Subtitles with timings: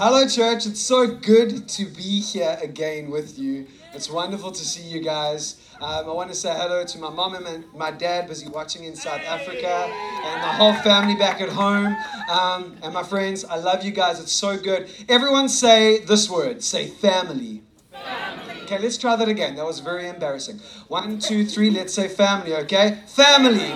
[0.00, 0.64] Hello, church.
[0.64, 3.66] It's so good to be here again with you.
[3.92, 5.56] It's wonderful to see you guys.
[5.80, 8.94] Um, I want to say hello to my mom and my, dad, busy watching in
[8.94, 11.96] South Africa, and my whole family back at home.
[12.30, 14.20] Um, and my friends, I love you guys.
[14.20, 14.88] It's so good.
[15.08, 17.64] Everyone say this word say family.
[17.90, 18.62] Family.
[18.62, 19.56] Okay, let's try that again.
[19.56, 20.60] That was very embarrassing.
[20.86, 21.70] One, two, three.
[21.70, 23.00] Let's say family, okay?
[23.08, 23.74] Family.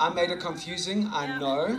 [0.00, 1.78] I made it confusing, I know.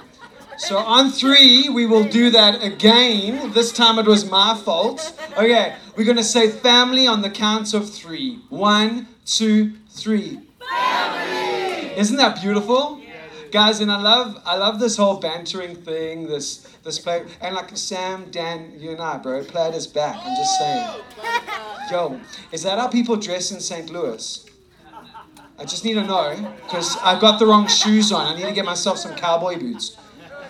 [0.60, 3.54] So on three, we will do that again.
[3.54, 5.18] This time it was my fault.
[5.32, 8.42] Okay, we're to say family on the count of three.
[8.50, 10.42] One, two, three.
[10.60, 11.98] Family.
[11.98, 13.02] Isn't that beautiful?
[13.52, 17.76] Guys, and I love I love this whole bantering thing, this this play and like
[17.78, 20.18] Sam, Dan, you and I, bro, play us back.
[20.24, 21.02] I'm just saying.
[21.90, 22.20] Yo,
[22.52, 23.90] is that how people dress in St.
[23.90, 24.46] Louis?
[25.58, 28.28] I just need to know because I've got the wrong shoes on.
[28.28, 29.98] I need to get myself some cowboy boots.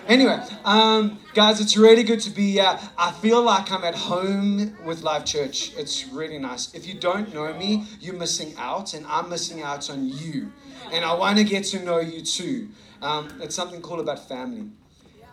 [0.09, 2.79] Anyway, um, guys, it's really good to be here.
[2.97, 5.71] I feel like I'm at home with Live Church.
[5.77, 6.73] It's really nice.
[6.73, 10.51] If you don't know me, you're missing out, and I'm missing out on you.
[10.91, 12.69] And I want to get to know you too.
[13.03, 14.71] Um, it's something cool about family.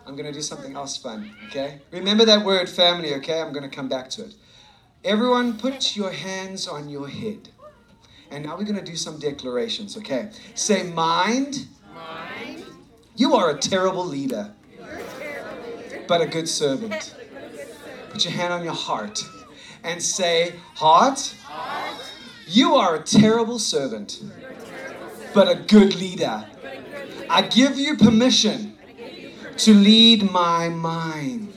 [0.07, 1.81] I'm going to do something else fun, okay?
[1.91, 3.41] Remember that word family, okay?
[3.41, 4.35] I'm going to come back to it.
[5.05, 7.49] Everyone, put your hands on your head.
[8.31, 10.29] And now we're going to do some declarations, okay?
[10.55, 11.67] Say, mind.
[11.95, 12.63] Mind.
[13.17, 14.53] You are a terrible leader
[16.07, 17.15] but a good servant.
[18.11, 19.23] Put your hand on your heart
[19.85, 21.35] and say, Heart,
[22.47, 24.23] you are a terrible servant,
[25.35, 26.47] but a good leader.
[27.29, 28.77] I give you permission
[29.59, 31.53] to lead my mind.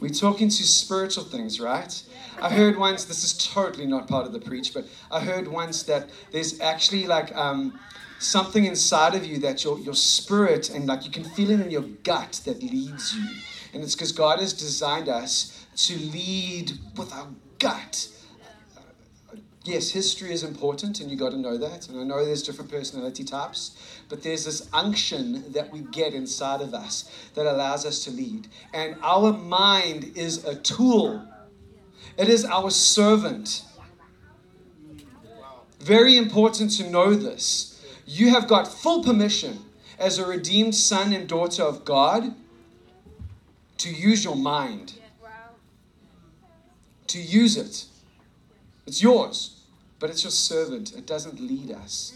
[0.00, 2.02] We're talking to spiritual things, right?
[2.40, 5.82] I heard once, this is totally not part of the preach, but I heard once
[5.84, 7.80] that there's actually like, um,
[8.18, 11.70] something inside of you that your, your spirit and like you can feel it in
[11.70, 13.26] your gut that leads you.
[13.72, 18.08] And it's because God has designed us to lead with our gut.
[19.64, 21.88] yes, history is important and you got to know that.
[21.88, 23.76] And I know there's different personality types,
[24.08, 28.48] but there's this unction that we get inside of us that allows us to lead.
[28.72, 31.22] And our mind is a tool,
[32.16, 33.62] it is our servant.
[35.80, 37.67] Very important to know this
[38.08, 39.58] you have got full permission
[39.98, 42.34] as a redeemed son and daughter of God
[43.76, 44.94] to use your mind.
[47.08, 47.84] To use it.
[48.86, 49.60] It's yours,
[49.98, 50.96] but it's your servant.
[50.96, 52.14] It doesn't lead us.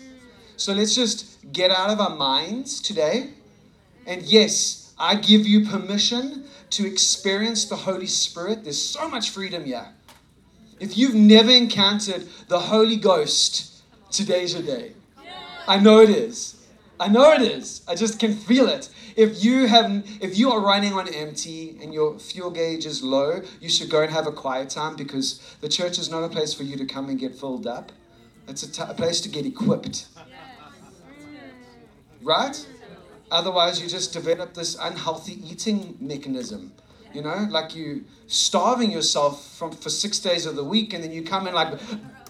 [0.57, 3.31] So let's just get out of our minds today.
[4.07, 8.65] And yes, I give you permission to experience the Holy Spirit.
[8.65, 9.89] There's so much freedom here.
[10.81, 14.95] If you've never encountered the Holy Ghost, today's your day.
[15.67, 16.57] I know it is.
[16.99, 17.83] I know it is.
[17.89, 18.89] I just can feel it.
[19.17, 23.43] If you have, if you are running on empty and your fuel gauge is low,
[23.61, 26.55] you should go and have a quiet time because the church is not a place
[26.55, 27.93] for you to come and get filled up.
[28.49, 30.07] It's a, t- a place to get equipped.
[32.23, 32.67] Right?
[33.31, 36.73] Otherwise, you just develop this unhealthy eating mechanism.
[37.13, 41.13] You know, like you starving yourself from for six days of the week, and then
[41.13, 41.79] you come in like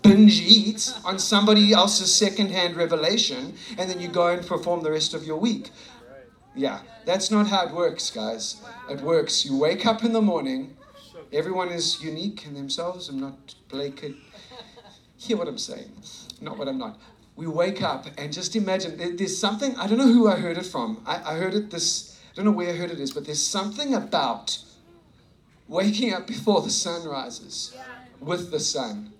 [0.03, 5.15] binge eat on somebody else's secondhand revelation, and then you go and perform the rest
[5.15, 5.71] of your week.
[6.55, 8.61] Yeah, that's not how it works, guys.
[8.91, 9.45] It works.
[9.45, 10.77] You wake up in the morning.
[11.33, 13.09] Everyone is unique in themselves.
[13.09, 14.05] I'm not Blake.
[15.17, 15.91] Hear what I'm saying,
[16.41, 16.99] not what I'm not.
[17.37, 19.75] We wake up and just imagine there's something.
[19.77, 21.03] I don't know who I heard it from.
[21.07, 22.19] I, I heard it this.
[22.31, 24.59] I don't know where I heard it is, but there's something about
[25.69, 27.75] waking up before the sun rises
[28.21, 29.13] with the sun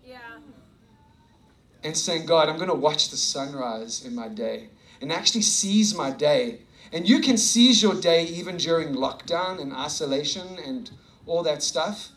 [1.85, 4.69] and saying, God, I'm going to watch the sunrise in my day
[5.01, 6.61] and actually seize my day.
[6.93, 10.91] And you can seize your day even during lockdown and isolation and
[11.27, 12.11] all that stuff.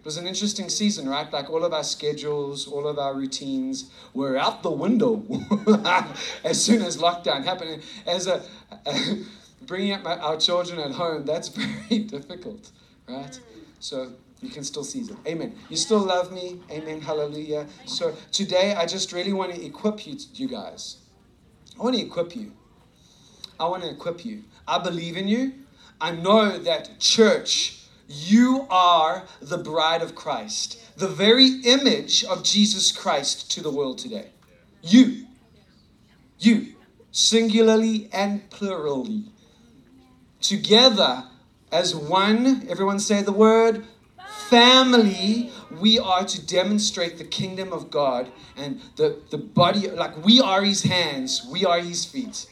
[0.00, 1.32] It was an interesting season, right?
[1.32, 5.24] Like all of our schedules, all of our routines were out the window
[6.44, 7.82] as soon as lockdown happened.
[8.06, 8.42] As a
[9.66, 11.48] bringing up my, our children at home, that's
[11.88, 12.70] very difficult,
[13.08, 13.38] right?
[13.80, 14.12] So
[14.44, 15.16] you can still seize it.
[15.26, 15.56] Amen.
[15.68, 16.60] You still love me.
[16.70, 17.00] Amen.
[17.00, 17.66] Hallelujah.
[17.86, 20.98] So today, I just really want to equip you, you guys.
[21.78, 22.52] I want to equip you.
[23.58, 24.44] I want to equip you.
[24.66, 25.52] I believe in you.
[26.00, 32.92] I know that, church, you are the bride of Christ, the very image of Jesus
[32.92, 34.30] Christ to the world today.
[34.82, 35.26] You.
[36.38, 36.74] You.
[37.10, 39.26] Singularly and plurally.
[40.40, 41.24] Together
[41.72, 43.86] as one, everyone say the word
[44.50, 45.50] family,
[45.80, 50.62] we are to demonstrate the kingdom of God and the, the body, like we are
[50.62, 52.46] his hands, we are his feet.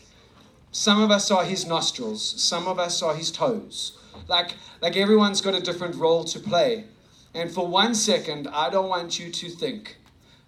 [0.70, 3.98] Some of us are his nostrils, some of us are his toes.
[4.28, 6.84] like like everyone's got a different role to play.
[7.34, 9.96] And for one second, I don't want you to think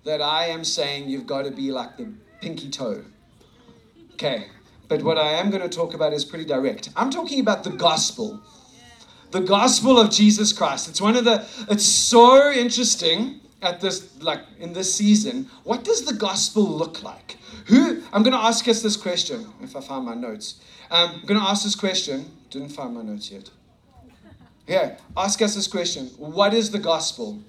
[0.05, 3.05] that I am saying you've got to be like the pinky toe.
[4.14, 4.47] Okay.
[4.88, 6.90] But what I am going to talk about is pretty direct.
[6.94, 8.43] I'm talking about the gospel.
[9.35, 10.89] The gospel of Jesus Christ.
[10.89, 15.51] It's one of the it's so interesting at this like in this season.
[15.65, 17.37] What does the gospel look like?
[17.67, 20.61] Who I'm going to ask us this question if I find my notes.
[20.89, 22.31] Um, I'm going to ask this question.
[22.49, 23.51] Didn't find my notes yet.
[24.69, 26.11] Yeah, ask us this question.
[26.17, 27.43] What is the gospel?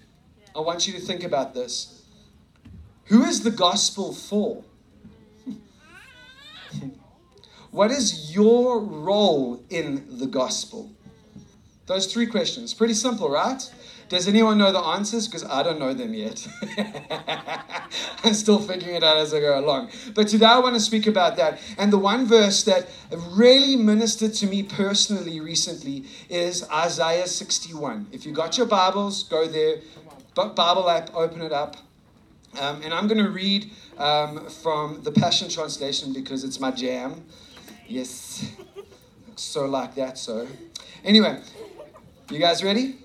[0.55, 2.01] I want you to think about this.
[3.09, 4.63] Who is the gospel for?
[7.69, 10.94] what is your role in the gospel?
[11.87, 12.73] Those three questions.
[12.73, 13.61] Pretty simple, right?
[14.09, 15.27] Does anyone know the answers?
[15.27, 16.47] Because I don't know them yet.
[18.23, 19.89] I'm still figuring it out as I go along.
[20.13, 21.59] But today I want to speak about that.
[21.77, 22.87] And the one verse that
[23.31, 28.07] really ministered to me personally recently is Isaiah 61.
[28.11, 29.77] If you got your Bibles, go there.
[30.33, 31.77] Bible app, open it up.
[32.59, 37.25] Um, and I'm going to read um, from the Passion Translation because it's my jam.
[37.87, 38.51] Yes.
[39.37, 40.47] So like that, so.
[41.03, 41.41] Anyway,
[42.29, 42.97] you guys ready?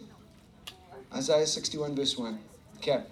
[1.15, 2.39] Isaiah 61, verse 1.
[2.79, 3.03] Okay.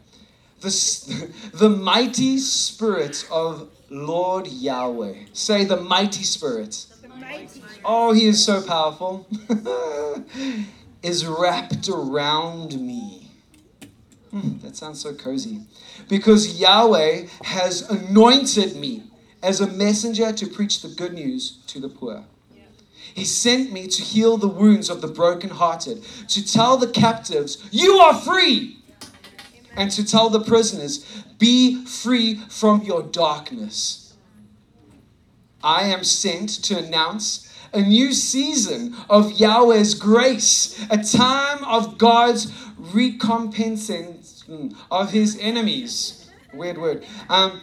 [0.61, 5.15] The, the mighty spirit of Lord Yahweh.
[5.33, 6.87] Say the mighty spirit.
[7.03, 7.63] The mighty.
[7.85, 9.27] Oh, he is so powerful.
[11.03, 13.31] is wrapped around me.
[14.31, 15.63] Hmm, that sounds so cozy.
[16.09, 19.05] Because Yahweh has anointed me
[19.43, 22.25] as a messenger to preach the good news to the poor.
[23.15, 27.99] He sent me to heal the wounds of the brokenhearted, to tell the captives, You
[27.99, 28.79] are free!
[29.77, 31.05] And to tell the prisoners,
[31.39, 34.15] Be free from your darkness.
[35.63, 42.51] I am sent to announce a new season of Yahweh's grace, a time of God's
[42.79, 46.31] recompensing of his enemies.
[46.55, 47.05] Weird word.
[47.29, 47.61] Um,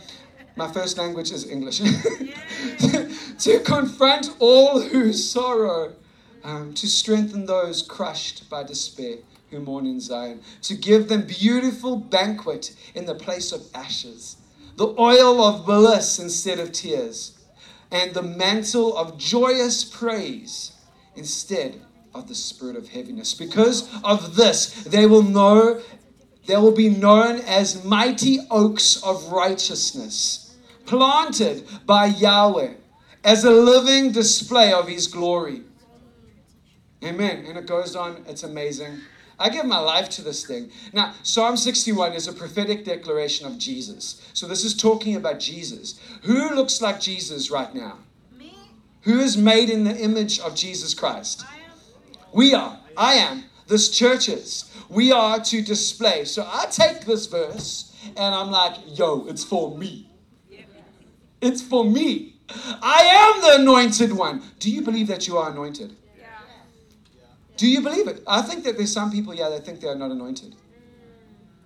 [0.55, 1.79] my first language is English.
[3.39, 5.93] to confront all who sorrow,
[6.43, 9.17] um, to strengthen those crushed by despair
[9.49, 14.37] who mourn in Zion, to give them beautiful banquet in the place of ashes,
[14.77, 17.37] the oil of bliss instead of tears,
[17.91, 20.71] and the mantle of joyous praise
[21.15, 21.81] instead
[22.13, 23.33] of the spirit of heaviness.
[23.33, 25.81] Because of this, they will know
[26.45, 30.44] they will be known as mighty oaks of righteousness
[30.85, 32.73] planted by Yahweh
[33.23, 35.61] as a living display of His glory.
[37.03, 37.45] Amen.
[37.47, 38.99] And it goes on, it's amazing.
[39.37, 40.71] I give my life to this thing.
[40.93, 44.21] Now, Psalm 61 is a prophetic declaration of Jesus.
[44.33, 45.99] So this is talking about Jesus.
[46.23, 47.97] Who looks like Jesus right now?
[48.37, 48.55] Me.
[49.01, 51.43] Who is made in the image of Jesus Christ?
[51.49, 51.71] I am.
[52.33, 52.79] We are.
[52.95, 53.43] I am.
[53.67, 54.71] This church is.
[54.89, 56.25] We are to display.
[56.25, 60.09] So I take this verse and I'm like, yo, it's for me.
[61.45, 62.33] It's for me.
[62.49, 64.41] I am the anointed one.
[64.59, 65.95] Do you believe that you are anointed?
[66.17, 66.25] Yeah.
[67.55, 68.23] Do you believe it?
[68.25, 70.55] I think that there's some people, yeah, that think they are not anointed.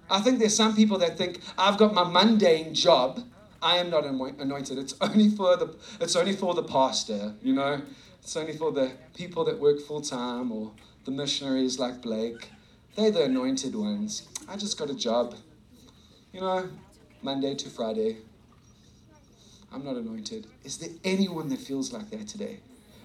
[0.10, 3.24] I think there's some people that think I've got my mundane job.
[3.62, 4.78] I am not anointed.
[4.80, 7.82] It's only for the it's only for the pastor, you know.
[8.22, 10.72] It's only for the people that work full time or
[11.06, 12.50] the missionaries like Blake.
[12.96, 14.28] They're the anointed ones.
[14.48, 15.36] I just got a job.
[16.34, 16.70] You know,
[17.22, 18.18] Monday to Friday.
[19.72, 20.48] I'm not anointed.
[20.64, 22.60] Is there anyone that feels like that today?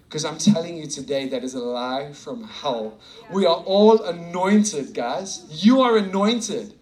[0.08, 2.98] Because I'm telling you today, that is a lie from hell.
[3.30, 5.44] We are all anointed, guys.
[5.50, 6.72] You are anointed.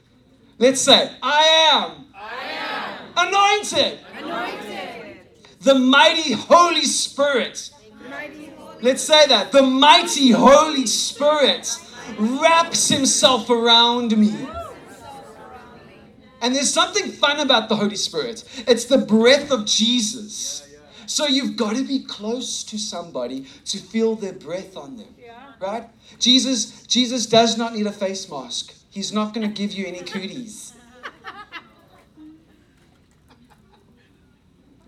[0.59, 3.29] Let's say, I am, I am.
[3.29, 3.99] anointed.
[4.19, 5.19] Anointed.
[5.61, 7.71] The mighty Holy Spirit.
[8.09, 8.83] Mighty Holy.
[8.83, 9.51] Let's say that.
[9.51, 11.77] The mighty Holy Spirit
[12.19, 14.33] wraps himself around me.
[16.43, 18.45] And there's something fun about the Holy Spirit.
[18.67, 20.69] It's the breath of Jesus.
[21.07, 25.15] So you've got to be close to somebody to feel their breath on them.
[25.19, 25.53] Yeah.
[25.61, 25.89] Right?
[26.19, 28.75] Jesus Jesus does not need a face mask.
[28.91, 30.75] He's not going to give you any cooties.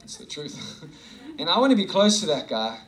[0.03, 0.85] It's the truth.
[1.37, 2.79] And I want to be close to that guy.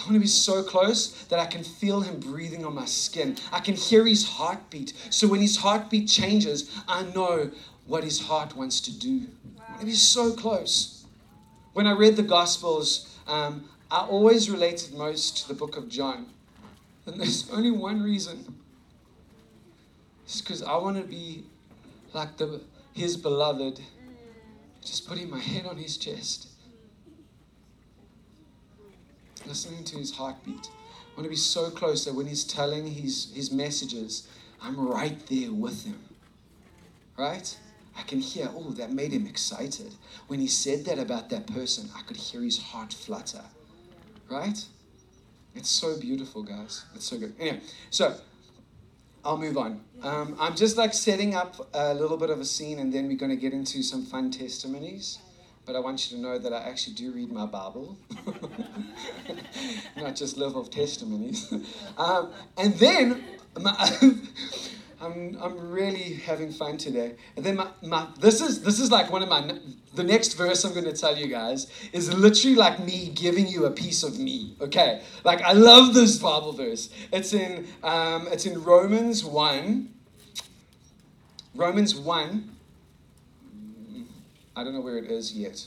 [0.00, 3.36] I want to be so close that I can feel him breathing on my skin.
[3.52, 4.94] I can hear his heartbeat.
[5.10, 7.50] So when his heartbeat changes, I know
[7.90, 9.26] what his heart wants to do.
[9.58, 11.04] I want to be so close.
[11.72, 16.26] When I read the Gospels, um, I always related most to the book of John.
[17.06, 18.54] And there's only one reason.
[20.24, 21.42] It's because I want to be
[22.12, 22.60] like the
[22.92, 23.80] his beloved,
[24.84, 26.48] just putting my head on his chest,
[29.46, 30.68] listening to his heartbeat.
[30.68, 34.28] I want to be so close that when he's telling his, his messages,
[34.62, 35.98] I'm right there with him.
[37.16, 37.56] Right?
[37.96, 39.94] I can hear, oh, that made him excited.
[40.28, 43.42] When he said that about that person, I could hear his heart flutter.
[44.28, 44.64] Right?
[45.54, 46.84] It's so beautiful, guys.
[46.94, 47.34] It's so good.
[47.38, 48.16] Anyway, so
[49.24, 49.80] I'll move on.
[50.02, 53.18] Um, I'm just like setting up a little bit of a scene, and then we're
[53.18, 55.18] going to get into some fun testimonies.
[55.66, 57.98] But I want you to know that I actually do read my Bible,
[59.96, 61.52] not just live off testimonies.
[61.98, 63.22] Um, and then
[63.60, 63.74] my,
[65.00, 67.14] I'm, I'm really having fun today.
[67.36, 69.58] And then my, my this is this is like one of my
[69.94, 73.64] the next verse I'm going to tell you guys is literally like me giving you
[73.64, 74.56] a piece of me.
[74.60, 76.90] Okay, like I love this Bible verse.
[77.12, 79.94] It's in um, it's in Romans one.
[81.54, 82.56] Romans one.
[84.54, 85.66] I don't know where it is yet.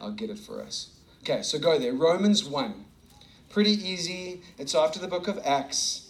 [0.00, 0.90] I'll get it for us.
[1.22, 1.92] Okay, so go there.
[1.92, 2.84] Romans one.
[3.48, 4.42] Pretty easy.
[4.58, 6.05] It's after the book of Acts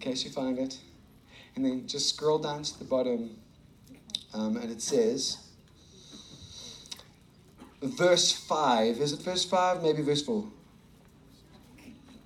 [0.00, 0.78] in case you find it.
[1.54, 3.36] And then just scroll down to the bottom,
[4.32, 5.38] um, and it says,
[7.82, 8.96] verse 5.
[8.96, 9.82] Is it verse 5?
[9.82, 10.44] Maybe verse 4.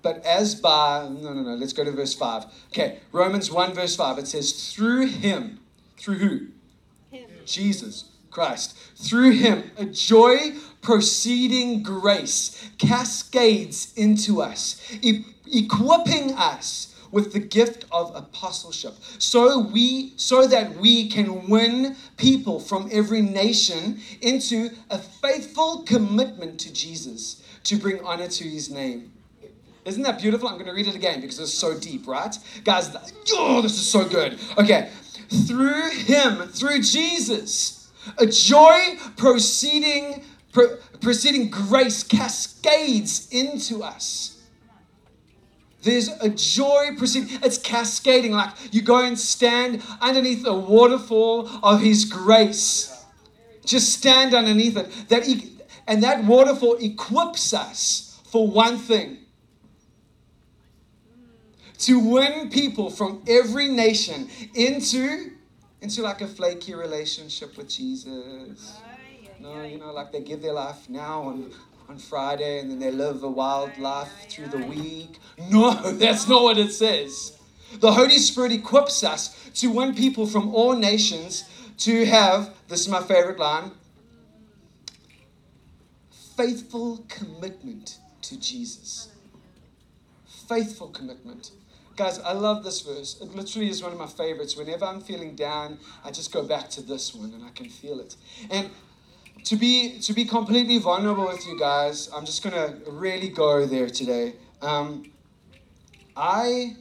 [0.01, 2.45] But as by, no, no, no, let's go to verse 5.
[2.67, 4.19] Okay, Romans 1, verse 5.
[4.19, 5.59] It says, through him,
[5.97, 6.47] through who?
[7.11, 7.29] Him.
[7.45, 8.77] Jesus Christ.
[8.95, 17.85] Through him, a joy proceeding grace cascades into us, e- equipping us with the gift
[17.93, 24.97] of apostleship so we so that we can win people from every nation into a
[24.97, 29.13] faithful commitment to Jesus to bring honor to his name.
[29.85, 30.49] Isn't that beautiful?
[30.49, 32.37] I'm going to read it again because it's so deep right?
[32.65, 32.93] Guys
[33.31, 34.37] oh this is so good.
[34.57, 34.89] Okay.
[35.47, 44.34] Through him through jesus a joy proceeding pro- proceeding grace cascades into us
[45.85, 47.39] there's a joy proceeding.
[47.43, 52.91] It's cascading like you go and stand underneath the waterfall of His grace.
[53.63, 54.91] Just stand underneath it.
[55.09, 55.27] That
[55.87, 59.19] and that waterfall equips us for one thing
[61.77, 65.31] to win people from every nation into
[65.81, 68.79] into like a flaky relationship with Jesus.
[69.39, 71.53] No, you know, like they give their life now and
[71.89, 75.19] on Friday and then they live a wild life through the week.
[75.49, 77.37] No, that's not what it says.
[77.79, 81.45] The Holy Spirit equips us to win people from all nations
[81.79, 83.71] to have, this is my favorite line,
[86.37, 89.09] faithful commitment to Jesus.
[90.47, 91.51] Faithful commitment.
[91.95, 93.19] Guys, I love this verse.
[93.21, 94.57] It literally is one of my favorites.
[94.57, 97.99] Whenever I'm feeling down, I just go back to this one and I can feel
[97.99, 98.15] it.
[98.49, 98.69] And
[99.43, 103.89] to be to be completely vulnerable with you guys, I'm just gonna really go there
[103.89, 104.33] today.
[104.61, 105.11] Um,
[106.15, 106.77] I,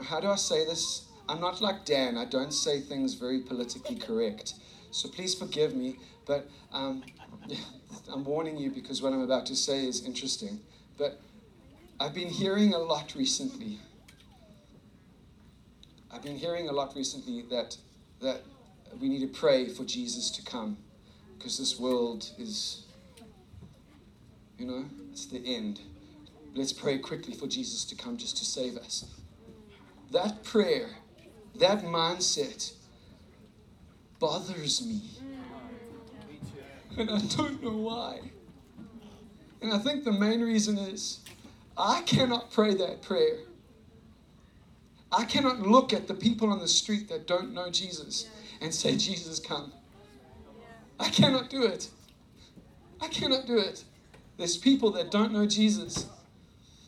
[0.00, 1.06] how do I say this?
[1.28, 2.16] I'm not like Dan.
[2.16, 4.54] I don't say things very politically correct.
[4.90, 5.98] So please forgive me.
[6.26, 7.04] But um,
[8.12, 10.60] I'm warning you because what I'm about to say is interesting.
[10.98, 11.20] But
[12.00, 13.78] I've been hearing a lot recently.
[16.10, 17.76] I've been hearing a lot recently that
[18.20, 18.42] that
[19.00, 20.76] we need to pray for Jesus to come
[21.42, 22.84] because this world is,
[24.58, 25.80] you know, it's the end.
[26.54, 29.06] Let's pray quickly for Jesus to come just to save us.
[30.12, 30.90] That prayer,
[31.58, 32.72] that mindset
[34.20, 35.00] bothers me.
[36.96, 38.20] And I don't know why.
[39.60, 41.20] And I think the main reason is
[41.76, 43.38] I cannot pray that prayer.
[45.10, 48.28] I cannot look at the people on the street that don't know Jesus
[48.60, 49.72] and say, Jesus, come.
[51.02, 51.90] I cannot do it.
[53.00, 53.84] I cannot do it.
[54.38, 56.06] There's people that don't know Jesus.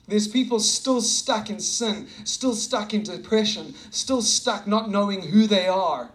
[0.07, 5.47] There's people still stuck in sin, still stuck in depression, still stuck not knowing who
[5.47, 6.11] they are.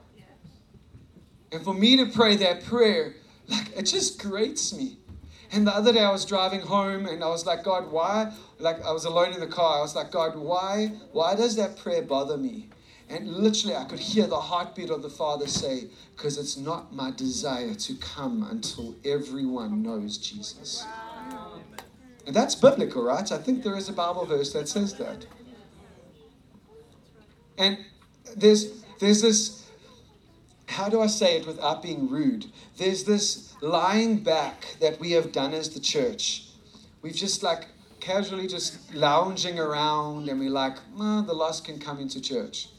[1.52, 3.16] And for me to pray that prayer,
[3.48, 4.98] like it just grates me.
[5.52, 8.32] And the other day I was driving home and I was like, God, why?
[8.60, 9.80] Like I was alone in the car.
[9.80, 10.92] I was like, God, why?
[11.12, 12.70] Why does that prayer bother me?
[13.10, 15.86] And literally, I could hear the heartbeat of the Father say,
[16.16, 20.86] Because it's not my desire to come until everyone knows Jesus.
[22.28, 23.32] And that's biblical, right?
[23.32, 25.26] I think there is a Bible verse that says that.
[27.58, 27.80] And
[28.38, 29.68] there's, there's this,
[30.68, 32.46] how do I say it without being rude?
[32.78, 36.46] There's this lying back that we have done as the church.
[37.02, 37.66] We've just like
[38.00, 42.70] casually just lounging around and we're like, oh, the lost can come into church.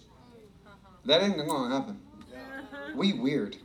[1.05, 2.01] That ain't gonna happen.
[2.33, 2.93] Uh-huh.
[2.95, 3.57] We weird.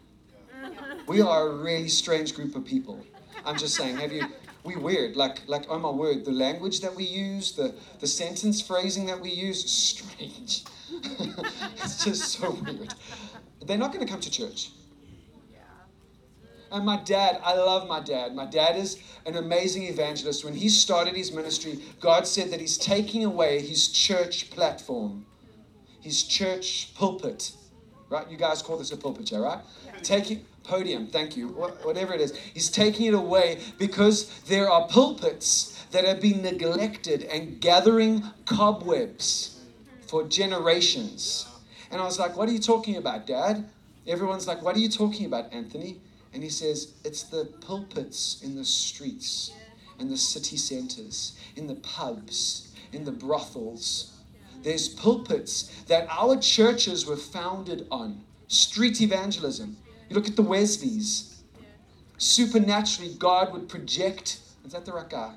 [0.54, 0.96] Uh-huh.
[1.08, 3.06] We are a really strange group of people.
[3.46, 4.26] I'm just saying, have you
[4.66, 5.16] we weird.
[5.16, 9.20] Like, like oh my word, the language that we use, the, the sentence phrasing that
[9.20, 10.64] we use, strange.
[10.92, 12.94] it's just so weird.
[13.66, 14.72] They're not going to come to church.
[16.72, 18.36] And my dad, I love my dad.
[18.36, 20.44] My dad is an amazing evangelist.
[20.44, 25.26] When he started his ministry, God said that he's taking away his church platform,
[26.06, 27.52] his church pulpit.
[28.10, 28.30] Right?
[28.30, 29.60] You guys call this a pulpit, yeah, right?
[30.04, 31.48] Taking podium, thank you.
[31.48, 32.38] Whatever it is.
[32.54, 39.60] He's taking it away because there are pulpits that have been neglected and gathering cobwebs
[40.08, 41.48] for generations.
[41.90, 43.68] And I was like, What are you talking about, Dad?
[44.06, 45.98] Everyone's like, What are you talking about, Anthony?
[46.36, 49.52] And he says, It's the pulpits in the streets,
[50.00, 54.15] in the city centers, in the pubs, in the brothels.
[54.66, 59.78] There's pulpits that our churches were founded on street evangelism.
[60.10, 61.44] You look at the Wesleys.
[62.18, 64.40] Supernaturally, God would project.
[64.66, 65.36] Is that the right guy?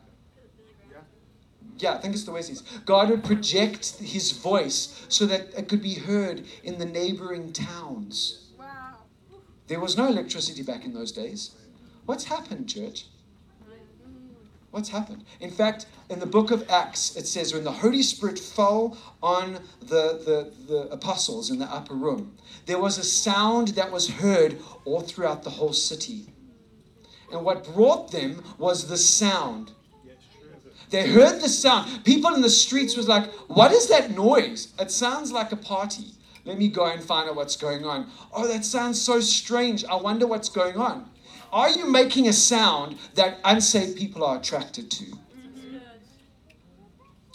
[1.77, 2.63] Yeah, I think it's the Wesleys.
[2.87, 8.47] God would project his voice so that it could be heard in the neighboring towns.
[8.59, 8.95] Wow.
[9.67, 11.55] There was no electricity back in those days.
[12.07, 13.05] What's happened, church?
[14.71, 15.25] What's happened?
[15.41, 19.55] In fact, in the book of Acts, it says when the Holy Spirit fell on
[19.81, 24.61] the, the, the apostles in the upper room, there was a sound that was heard
[24.85, 26.27] all throughout the whole city.
[27.33, 29.73] And what brought them was the sound.
[30.91, 32.05] They heard the sound.
[32.05, 34.69] People in the streets was like, "What is that noise?
[34.79, 36.15] It sounds like a party.
[36.47, 38.11] Let me go and find out what's going on.
[38.33, 39.85] Oh, that sounds so strange.
[39.85, 41.11] I wonder what's going on."
[41.53, 45.05] Are you making a sound that unsaved people are attracted to?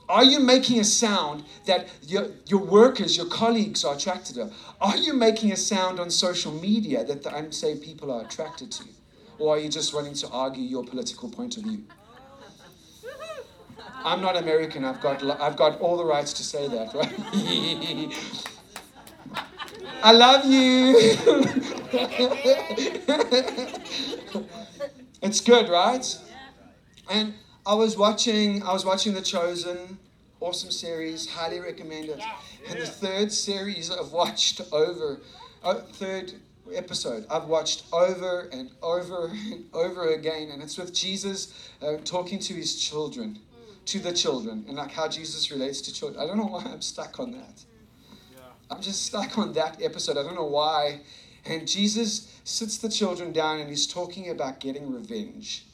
[0.09, 4.51] Are you making a sound that your, your workers, your colleagues are attracted to?
[4.79, 8.83] Are you making a sound on social media that the unsaved people are attracted to?
[9.39, 11.83] Or are you just wanting to argue your political point of view?
[14.05, 14.83] I'm not American.
[14.83, 17.11] I've got, I've got all the rights to say that, right?
[20.03, 21.17] I love you.
[25.23, 26.05] it's good, right?
[27.09, 27.33] And
[27.65, 29.97] I was watching I was watching The Chosen,
[30.39, 32.21] awesome series, highly recommend it.
[32.69, 35.21] And the third series I've watched over
[35.63, 36.33] uh, third
[36.73, 42.39] episode I've watched over and over and over again and it's with Jesus uh, talking
[42.39, 43.39] to his children,
[43.85, 46.21] to the children and like how Jesus relates to children.
[46.21, 47.63] I don't know why I'm stuck on that.
[48.69, 50.17] I'm just stuck on that episode.
[50.17, 51.01] I don't know why.
[51.45, 55.65] And Jesus sits the children down and he's talking about getting revenge.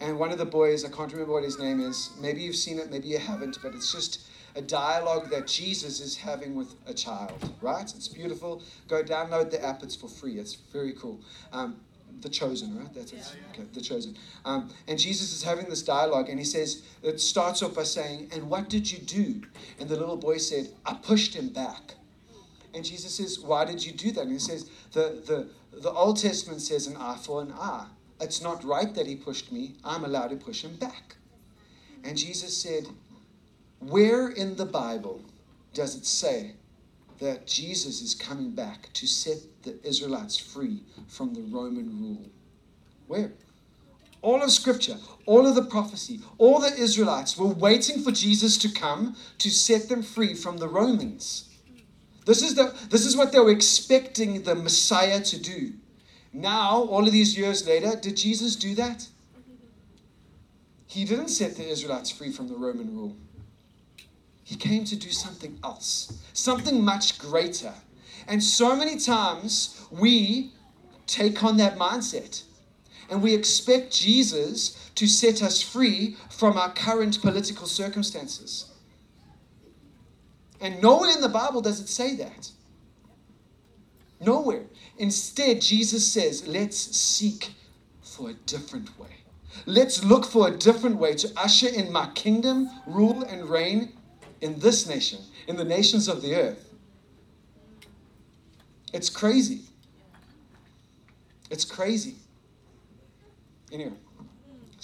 [0.00, 2.78] And one of the boys, I can't remember what his name is, maybe you've seen
[2.78, 6.94] it, maybe you haven't, but it's just a dialogue that Jesus is having with a
[6.94, 7.82] child, right?
[7.82, 8.62] It's beautiful.
[8.88, 10.38] Go download the app, it's for free.
[10.38, 11.20] It's very cool.
[11.52, 11.76] Um,
[12.20, 12.92] the chosen, right?
[12.94, 13.36] That's it.
[13.52, 14.16] Okay, the chosen.
[14.44, 18.30] Um, and Jesus is having this dialogue, and he says, it starts off by saying,
[18.32, 19.42] And what did you do?
[19.78, 21.95] And the little boy said, I pushed him back.
[22.76, 24.24] And Jesus says, Why did you do that?
[24.24, 27.86] And he says, The, the, the Old Testament says an eye for an eye.
[28.20, 29.76] It's not right that he pushed me.
[29.82, 31.16] I'm allowed to push him back.
[32.04, 32.84] And Jesus said,
[33.78, 35.22] Where in the Bible
[35.72, 36.56] does it say
[37.18, 42.28] that Jesus is coming back to set the Israelites free from the Roman rule?
[43.06, 43.32] Where?
[44.20, 48.70] All of Scripture, all of the prophecy, all the Israelites were waiting for Jesus to
[48.70, 51.55] come to set them free from the Romans.
[52.26, 55.72] This is, the, this is what they were expecting the Messiah to do.
[56.32, 59.06] Now, all of these years later, did Jesus do that?
[60.88, 63.16] He didn't set the Israelites free from the Roman rule.
[64.42, 67.74] He came to do something else, something much greater.
[68.26, 70.52] And so many times we
[71.06, 72.42] take on that mindset
[73.08, 78.72] and we expect Jesus to set us free from our current political circumstances.
[80.60, 82.50] And nowhere in the Bible does it say that.
[84.20, 84.64] Nowhere.
[84.98, 87.52] Instead, Jesus says, let's seek
[88.02, 89.08] for a different way.
[89.66, 93.92] Let's look for a different way to usher in my kingdom, rule, and reign
[94.40, 96.74] in this nation, in the nations of the earth.
[98.92, 99.62] It's crazy.
[101.50, 102.16] It's crazy.
[103.72, 103.92] Anyway,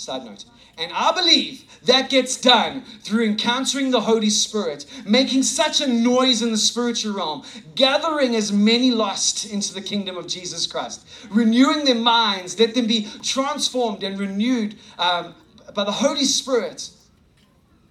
[0.03, 0.45] side note.
[0.79, 6.41] And I believe that gets done through encountering the Holy Spirit, making such a noise
[6.41, 11.85] in the spiritual realm, gathering as many lost into the kingdom of Jesus Christ, renewing
[11.85, 15.35] their minds, let them be transformed and renewed um,
[15.75, 16.89] by the Holy Spirit.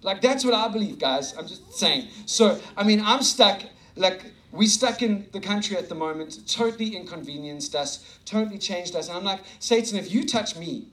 [0.02, 1.36] Like, that's what I believe, guys.
[1.38, 2.08] I'm just saying.
[2.26, 3.62] So, I mean, I'm stuck,
[3.94, 9.08] like, we stuck in the country at the moment, totally inconvenienced us, totally changed us.
[9.08, 10.88] And I'm like, Satan, if you touch me,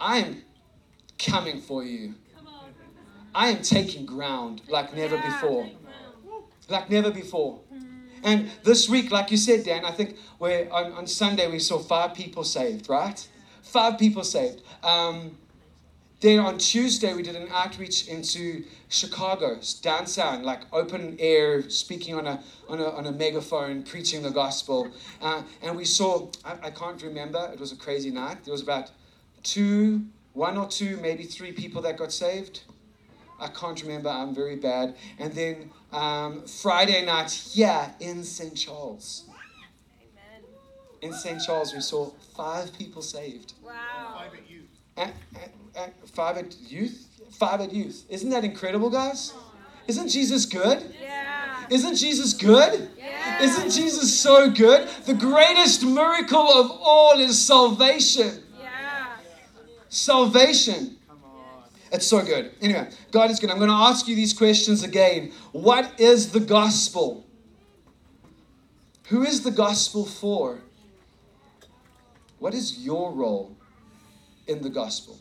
[0.00, 0.42] I am
[1.18, 2.14] coming for you.
[3.34, 5.68] I am taking ground like never before.
[6.68, 7.60] Like never before.
[8.22, 11.78] And this week, like you said, Dan, I think we're, on, on Sunday we saw
[11.78, 13.28] five people saved, right?
[13.62, 14.62] Five people saved.
[14.82, 15.36] Um,
[16.20, 22.26] then on Tuesday, we did an outreach into Chicago, downtown, like open air, speaking on
[22.26, 24.90] a, on a, on a megaphone, preaching the gospel.
[25.20, 28.42] Uh, and we saw, I, I can't remember, it was a crazy night.
[28.44, 28.90] There was about
[29.42, 32.62] two, one or two, maybe three people that got saved.
[33.40, 34.96] I can't remember, I'm very bad.
[35.18, 38.54] And then um, Friday night here in St.
[38.54, 39.24] Charles.
[41.02, 41.40] In St.
[41.40, 43.54] Charles, we saw five people saved.
[43.62, 44.22] Wow.
[44.96, 47.06] At, at, at five at youth?
[47.30, 48.04] Five at youth.
[48.08, 49.34] Isn't that incredible, guys?
[49.86, 50.94] Isn't Jesus good?
[51.02, 51.66] Yeah.
[51.68, 52.88] Isn't Jesus good?
[52.96, 53.42] Yeah.
[53.42, 54.88] Isn't Jesus so good?
[55.04, 58.43] The greatest miracle of all is salvation.
[59.94, 60.96] Salvation.
[61.92, 62.50] It's so good.
[62.60, 63.48] Anyway, God is good.
[63.48, 65.32] I'm going to ask you these questions again.
[65.52, 67.24] What is the gospel?
[69.06, 70.62] Who is the gospel for?
[72.40, 73.56] What is your role
[74.48, 75.16] in the gospel?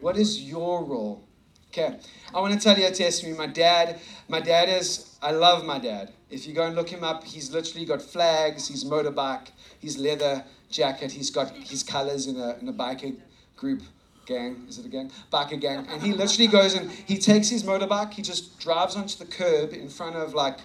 [0.00, 1.22] What is your role?
[1.68, 1.96] Okay,
[2.34, 3.38] I want to tell you a testimony.
[3.38, 6.12] My dad, my dad is, I love my dad.
[6.28, 10.44] If you go and look him up, he's literally got flags, he's motorbike, he's leather
[10.68, 13.16] jacket, he's got his colors in a, in a biker
[13.60, 13.82] group
[14.26, 14.64] gang.
[14.68, 15.10] Is it a gang?
[15.32, 15.86] Biker gang.
[15.88, 19.72] And he literally goes and he takes his motorbike, he just drives onto the curb
[19.72, 20.58] in front of like,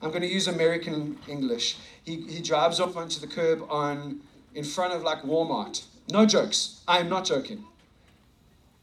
[0.00, 1.76] I'm going to use American English.
[2.04, 4.20] He, he drives off onto the curb on
[4.54, 5.84] in front of like Walmart.
[6.10, 6.82] No jokes.
[6.86, 7.64] I am not joking.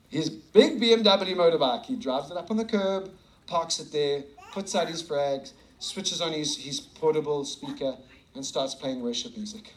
[0.10, 1.86] His big BMW motorbike.
[1.86, 3.12] He drives it up on the curb,
[3.48, 7.96] parks it there, puts out his frags, switches on his, his portable speaker,
[8.36, 9.74] and starts playing worship music.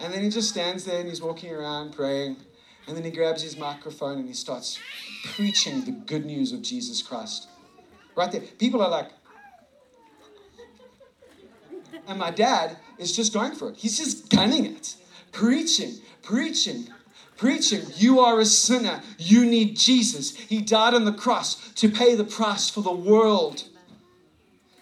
[0.00, 2.36] And then he just stands there and he's walking around praying.
[2.86, 4.78] And then he grabs his microphone and he starts
[5.24, 7.48] preaching the good news of Jesus Christ.
[8.14, 8.42] Right there.
[8.42, 9.10] People are like,
[12.06, 13.76] and my dad is just going for it.
[13.76, 14.96] He's just gunning it.
[15.32, 16.88] Preaching, preaching,
[17.36, 17.82] preaching.
[17.96, 19.02] You are a sinner.
[19.18, 20.36] You need Jesus.
[20.36, 23.64] He died on the cross to pay the price for the world.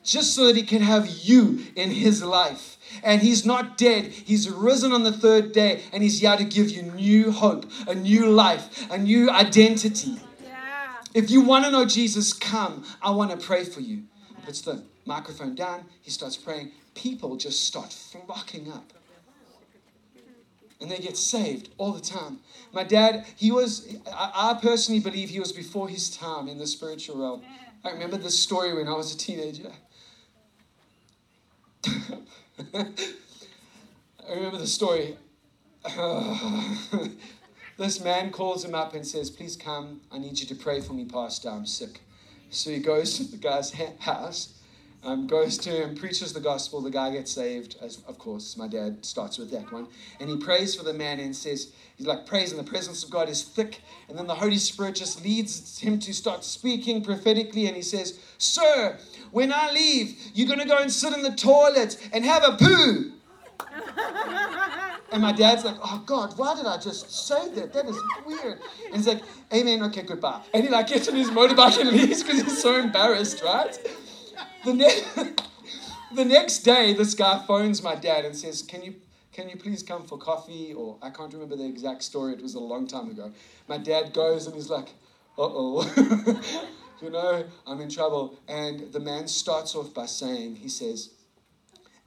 [0.05, 2.77] Just so that he can have you in his life.
[3.05, 4.07] And he's not dead.
[4.07, 5.83] He's risen on the third day.
[5.93, 10.17] And he's here to give you new hope, a new life, a new identity.
[10.45, 10.97] Yeah.
[11.15, 12.85] If you want to know Jesus, come.
[13.01, 14.03] I want to pray for you.
[14.29, 15.85] He puts the microphone down.
[16.01, 16.73] He starts praying.
[16.95, 18.93] People just start flocking up.
[20.81, 22.41] And they get saved all the time.
[22.73, 26.67] My dad, he was, I, I personally believe he was before his time in the
[26.67, 27.43] spiritual realm.
[27.85, 29.71] I remember this story when I was a teenager.
[32.75, 32.85] I
[34.29, 35.17] remember the story.
[37.77, 40.01] this man calls him up and says, Please come.
[40.11, 41.51] I need you to pray for me, Pastor.
[41.51, 42.01] I'm sick.
[42.51, 44.61] So he goes to the guy's house,
[45.03, 46.81] um, goes to him, preaches the gospel.
[46.83, 47.77] The guy gets saved.
[47.81, 49.89] As, of course, my dad starts with that one.
[50.21, 53.11] And he prays for the man and says, He's like, praise, and the presence of
[53.11, 53.81] God is thick.
[54.09, 57.67] And then the Holy Spirit just leads him to start speaking prophetically.
[57.67, 58.99] And he says, Sir,
[59.33, 62.57] when I leave, you're going to go and sit in the toilet and have a
[62.57, 63.13] poo.
[65.11, 67.73] And my dad's like, oh God, why did I just say that?
[67.73, 68.59] That is weird.
[68.87, 70.41] And he's like, amen, okay, goodbye.
[70.55, 73.79] And he like gets on his motorbike and leaves because he's so embarrassed, right?
[74.65, 75.35] The, ne-
[76.15, 78.95] the next day, this guy phones my dad and says, can you,
[79.33, 80.73] can you please come for coffee?
[80.73, 82.33] Or I can't remember the exact story.
[82.33, 83.33] It was a long time ago.
[83.69, 84.89] My dad goes and he's like,
[85.39, 86.41] uh-oh.
[87.03, 88.39] you know, I'm in trouble.
[88.49, 91.11] And the man starts off by saying, he says,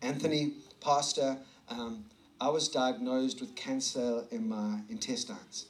[0.02, 1.38] Anthony, pastor,
[1.70, 2.06] um,
[2.40, 5.66] I was diagnosed with cancer in my intestines,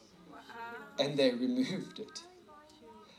[0.99, 2.23] and they removed it.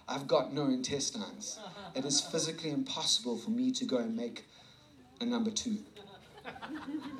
[0.08, 1.58] I've got no intestines.
[1.94, 4.44] It is physically impossible for me to go and make
[5.20, 5.78] a number two.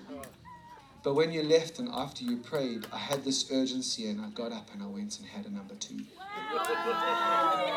[1.06, 4.50] But when you left and after you prayed, I had this urgency and I got
[4.50, 6.00] up and I went and had a number two.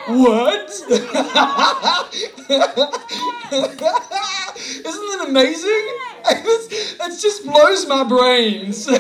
[0.08, 0.70] What?
[4.88, 5.90] Isn't it amazing?
[7.02, 8.88] It just blows my brains.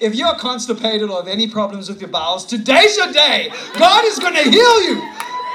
[0.00, 3.52] if you're constipated or have any problems with your bowels, today's your day.
[3.78, 5.02] God is going to heal you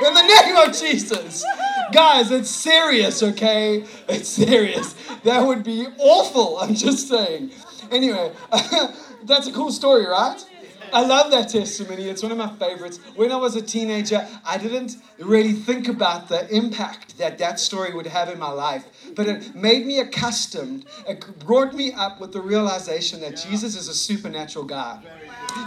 [0.05, 1.45] in the name of Jesus.
[1.91, 3.83] Guys, it's serious, okay?
[4.07, 4.93] It's serious.
[5.23, 7.51] That would be awful, I'm just saying.
[7.91, 8.31] Anyway,
[9.23, 10.43] that's a cool story, right?
[10.91, 12.09] I love that testimony.
[12.09, 12.99] It's one of my favorites.
[13.15, 17.93] When I was a teenager, I didn't really think about the impact that that story
[17.93, 18.85] would have in my life.
[19.15, 23.87] But it made me accustomed, it brought me up with the realization that Jesus is
[23.87, 25.03] a supernatural God.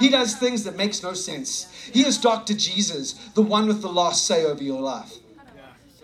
[0.01, 1.73] He does things that makes no sense.
[1.93, 2.55] He is Dr.
[2.55, 5.22] Jesus, the one with the last say over your life.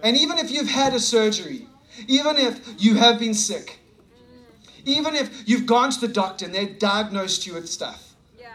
[0.02, 1.66] And even if you've had a surgery,
[2.06, 3.78] even if you have been sick,
[4.84, 8.54] even if you've gone to the doctor and they've diagnosed you with stuff, Yeah.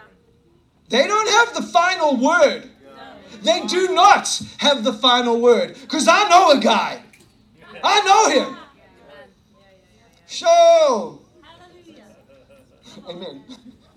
[0.89, 2.69] they don't have the final word.
[3.41, 5.75] They do not have the final word.
[5.81, 7.01] Because I know a guy.
[7.83, 8.57] I know him.
[10.27, 11.19] Show.
[13.07, 13.43] Amen.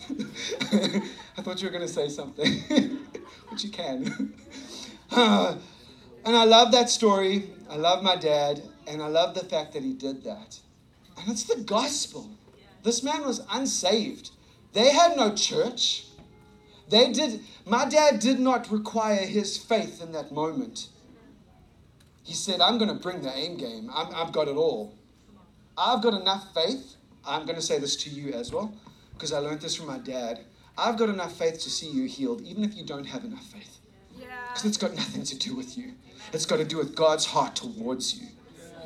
[1.38, 2.62] I thought you were going to say something,
[3.50, 4.34] but you can.
[5.08, 5.54] Uh,
[6.26, 7.44] and I love that story.
[7.70, 10.58] I love my dad, and I love the fact that he did that.
[11.16, 12.28] And it's the gospel.
[12.82, 14.30] This man was unsaved.
[14.72, 16.06] They had no church.
[16.88, 17.40] They did.
[17.64, 20.88] My dad did not require his faith in that moment.
[22.22, 23.90] He said, "I'm going to bring the aim game.
[23.94, 24.94] I'm, I've got it all.
[25.78, 26.96] I've got enough faith.
[27.24, 28.74] I'm going to say this to you as well,
[29.14, 30.44] because I learned this from my dad.
[30.78, 33.78] I've got enough faith to see you healed, even if you don't have enough faith.
[34.48, 35.92] Because it's got nothing to do with you.
[36.32, 38.28] It's got to do with God's heart towards you."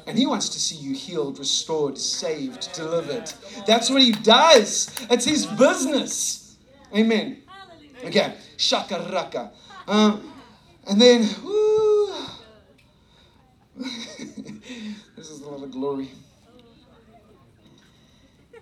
[0.06, 3.32] And he wants to see you healed, restored, saved, delivered.
[3.66, 4.90] That's what he does.
[5.10, 6.56] It's his business.
[6.94, 7.42] Amen.
[8.02, 9.52] Okay, shaka raka.
[9.86, 10.32] Um,
[10.88, 11.20] and then,
[15.16, 16.10] this is a lot of glory.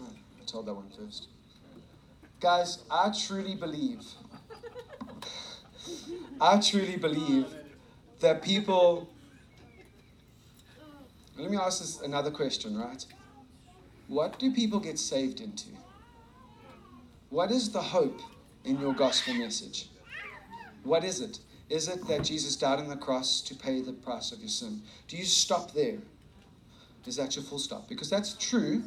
[0.00, 1.28] I told that one first.
[2.40, 4.00] Guys, I truly believe,
[6.40, 7.46] I truly believe
[8.20, 9.10] that people.
[11.36, 13.04] Let me ask this another question, right?
[14.08, 15.68] What do people get saved into?
[17.28, 18.20] What is the hope
[18.64, 19.90] in your gospel message?
[20.82, 21.40] What is it?
[21.68, 24.80] Is it that Jesus died on the cross to pay the price of your sin?
[25.08, 25.98] Do you stop there?
[27.06, 27.86] Is that your full stop?
[27.88, 28.82] Because that's true,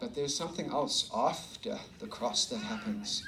[0.00, 3.22] but there's something else after the cross that happens.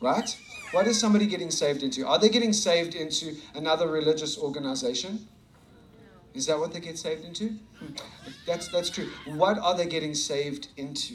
[0.00, 0.36] Right?
[0.72, 2.06] What is somebody getting saved into?
[2.06, 5.26] Are they getting saved into another religious organization?
[6.34, 7.48] Is that what they get saved into?
[7.78, 7.94] Hmm.
[8.46, 9.08] That's that's true.
[9.26, 11.14] What are they getting saved into?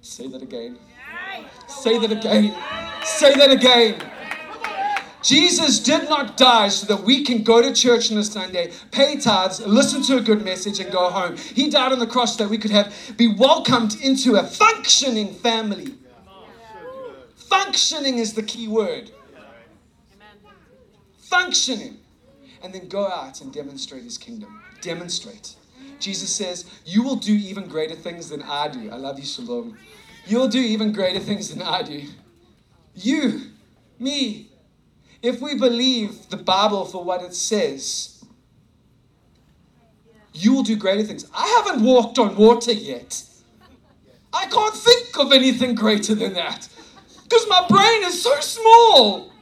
[0.00, 0.78] Say that again.
[1.68, 2.54] Say that again.
[3.04, 4.10] Say that again.
[5.22, 9.18] Jesus did not die so that we can go to church on a Sunday, pay
[9.18, 11.36] tithes, listen to a good message, and go home.
[11.36, 15.34] He died on the cross so that we could have be welcomed into a functioning
[15.34, 15.94] family.
[17.34, 19.10] Functioning is the key word.
[21.18, 21.98] Functioning.
[22.62, 24.62] And then go out and demonstrate his kingdom.
[24.80, 25.56] Demonstrate.
[25.98, 28.90] Jesus says, You will do even greater things than I do.
[28.90, 29.78] I love you, Shalom.
[30.26, 32.04] You'll do even greater things than I do.
[32.94, 33.50] You,
[33.98, 34.49] me.
[35.22, 38.24] If we believe the Bible for what it says,
[40.32, 41.26] you will do greater things.
[41.34, 43.22] I haven't walked on water yet.
[44.32, 46.68] I can't think of anything greater than that
[47.24, 49.32] because my brain is so small.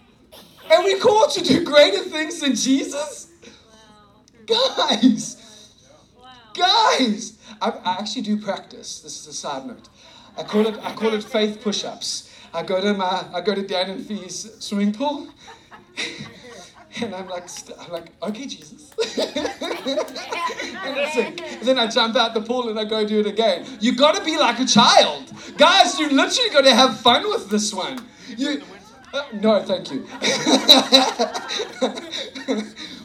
[0.70, 3.28] And we called to do greater things than Jesus?
[4.46, 5.72] Guys,
[6.54, 9.00] guys, I, I actually do practice.
[9.00, 9.88] This is a side note.
[10.36, 12.30] I call it I call it faith push-ups.
[12.54, 15.28] I go to my I go to Dan and Fee's swimming pool,
[17.00, 18.92] and I'm like st- I'm like okay Jesus,
[20.84, 21.42] and.
[21.62, 23.66] Then I jump out the pool and I go do it again.
[23.80, 25.98] You got to be like a child, guys.
[25.98, 28.04] You literally got to have fun with this one.
[28.28, 28.62] You.
[29.12, 30.00] Uh, no, thank you.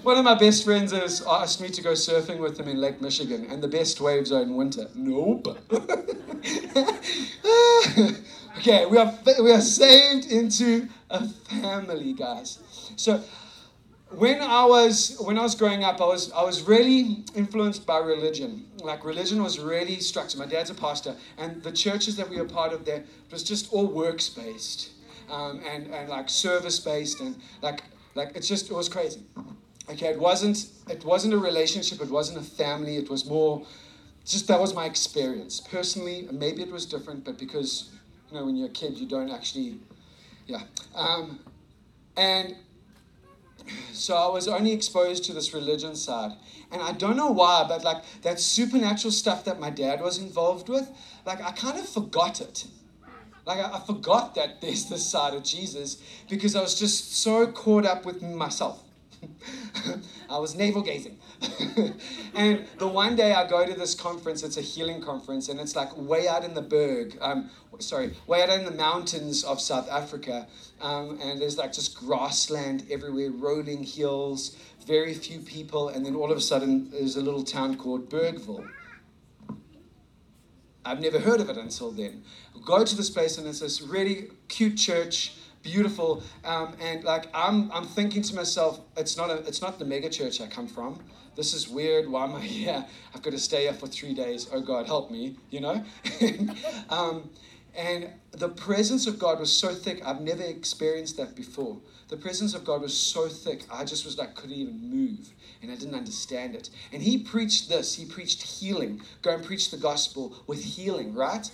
[0.04, 3.02] One of my best friends has asked me to go surfing with him in Lake
[3.02, 4.88] Michigan, and the best waves are in winter.
[4.96, 5.48] Nope.
[8.58, 12.60] okay, we are we are saved into a family, guys.
[12.96, 13.24] So
[14.16, 17.98] when I was when I was growing up, I was I was really influenced by
[17.98, 18.66] religion.
[18.78, 20.40] Like religion was really structured.
[20.40, 23.72] My dad's a pastor, and the churches that we were part of there was just
[23.74, 24.92] all works based,
[25.30, 27.84] um, and and like service based, and like
[28.16, 29.22] like it's just it was crazy.
[29.90, 32.02] Okay, it wasn't it wasn't a relationship.
[32.02, 32.98] It wasn't a family.
[32.98, 33.66] It was more
[34.26, 36.28] just that was my experience personally.
[36.32, 37.90] Maybe it was different, but because
[38.30, 39.80] you know when you're a kid, you don't actually,
[40.48, 40.62] yeah.
[40.96, 41.40] Um,
[42.16, 42.56] and
[43.94, 46.34] so I was only exposed to this religion side.
[46.72, 50.70] And I don't know why, but like that supernatural stuff that my dad was involved
[50.70, 50.90] with,
[51.26, 52.66] like I kind of forgot it.
[53.46, 57.48] Like I, I forgot that there's this side of Jesus because I was just so
[57.48, 58.84] caught up with myself.
[60.30, 61.18] I was navel gazing.
[62.36, 65.76] and the one day I go to this conference, it's a healing conference, and it's
[65.76, 69.90] like way out in the Berg, um, sorry, way out in the mountains of South
[69.90, 70.48] Africa.
[70.82, 76.32] Um, and there's like just grassland everywhere, rolling hills, very few people, and then all
[76.32, 78.68] of a sudden there's a little town called Bergville.
[80.86, 82.24] I've never heard of it until then.
[82.66, 86.22] Go to this place, and it's this really cute church beautiful.
[86.44, 90.10] Um, and like I'm, I'm thinking to myself, it's not a, it's not the mega
[90.10, 91.00] church I come from.
[91.36, 92.08] This is weird.
[92.08, 92.86] Why am I here?
[93.16, 94.48] I've got to stay here for three days.
[94.54, 95.84] Oh God, help me, you know.
[96.90, 97.30] um,
[97.76, 100.06] and the presence of God was so thick.
[100.06, 101.78] I've never experienced that before.
[102.10, 103.64] The presence of God was so thick.
[103.72, 105.34] I just was like, couldn't even move.
[105.64, 106.70] And I didn't understand it.
[106.92, 107.96] And he preached this.
[107.96, 109.02] He preached healing.
[109.24, 111.50] Go and preach the gospel with healing, right?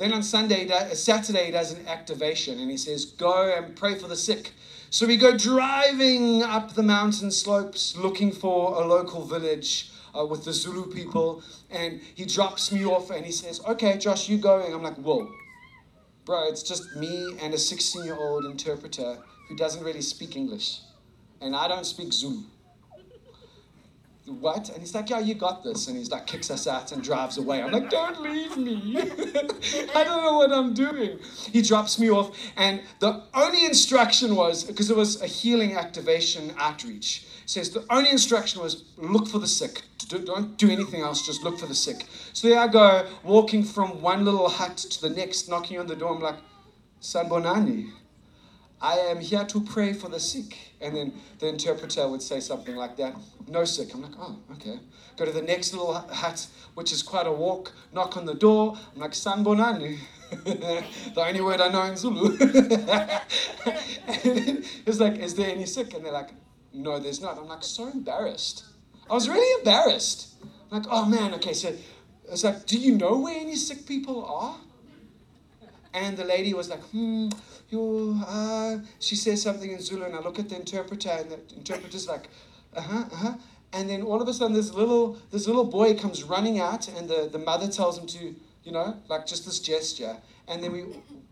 [0.00, 4.08] Then on Sunday, Saturday, he does an activation and he says, Go and pray for
[4.08, 4.52] the sick.
[4.88, 10.46] So we go driving up the mountain slopes looking for a local village uh, with
[10.46, 11.42] the Zulu people.
[11.68, 14.72] And he drops me off and he says, Okay, Josh, you going?
[14.72, 15.30] I'm like, Whoa.
[16.24, 19.18] Bro, it's just me and a 16 year old interpreter
[19.50, 20.80] who doesn't really speak English.
[21.42, 22.44] And I don't speak Zulu
[24.26, 24.68] what?
[24.68, 25.88] And he's like, yeah, you got this.
[25.88, 27.62] And he's like, kicks us out and drives away.
[27.62, 28.96] I'm like, don't leave me.
[29.94, 31.18] I don't know what I'm doing.
[31.50, 32.36] He drops me off.
[32.56, 38.10] And the only instruction was, because it was a healing activation outreach, says the only
[38.10, 39.82] instruction was look for the sick.
[40.08, 42.06] Don't do anything else, just look for the sick.
[42.32, 45.96] So there I go, walking from one little hut to the next, knocking on the
[45.96, 46.14] door.
[46.14, 46.36] I'm like,
[47.00, 47.90] Sanibonani,
[48.80, 50.69] I am here to pray for the sick.
[50.80, 53.14] And then the interpreter would say something like that
[53.48, 53.92] No sick.
[53.94, 54.78] I'm like, Oh, okay.
[55.16, 58.76] Go to the next little hut, which is quite a walk, knock on the door.
[58.94, 59.98] I'm like, Sanibonani.
[60.30, 60.84] the
[61.16, 62.36] only word I know in Zulu.
[64.86, 65.92] it's like, Is there any sick?
[65.94, 66.30] And they're like,
[66.72, 67.36] No, there's not.
[67.36, 68.64] I'm like, So embarrassed.
[69.10, 70.34] I was really embarrassed.
[70.70, 71.52] I'm like, Oh man, okay.
[71.52, 71.74] So
[72.30, 74.56] it's like, Do you know where any sick people are?
[75.92, 77.28] And the lady was like, Hmm
[77.70, 81.38] you, uh, she says something in Zulu, and I look at the interpreter, and the
[81.56, 82.28] interpreter's like,
[82.76, 83.34] uh huh, uh huh.
[83.72, 87.08] And then all of a sudden, this little, this little boy comes running out, and
[87.08, 90.16] the, the mother tells him to, you know, like just this gesture.
[90.48, 90.84] And then we,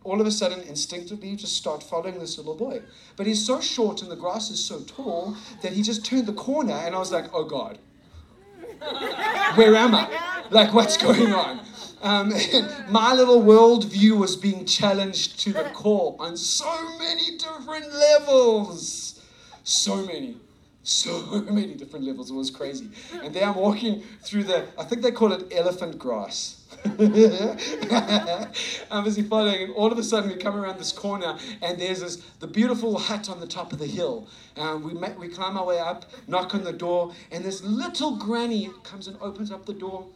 [0.04, 2.82] all of a sudden, instinctively just start following this little boy.
[3.16, 6.32] But he's so short, and the grass is so tall that he just turned the
[6.32, 7.78] corner, and I was like, oh God,
[9.56, 10.44] where am I?
[10.50, 11.60] Like, what's going on?
[12.02, 12.32] Um,
[12.88, 19.20] my little worldview was being challenged to the core on so many different levels.
[19.64, 20.36] So many.
[20.82, 22.30] So many different levels.
[22.30, 22.88] It was crazy.
[23.22, 26.54] And there I'm walking through the, I think they call it elephant grass.
[28.90, 32.00] I'm busy following, and all of a sudden we come around this corner, and there's
[32.00, 34.28] this the beautiful hut on the top of the hill.
[34.56, 38.16] Um, we met, we climb our way up, knock on the door, and this little
[38.16, 40.06] granny comes and opens up the door,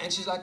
[0.00, 0.42] and she's like,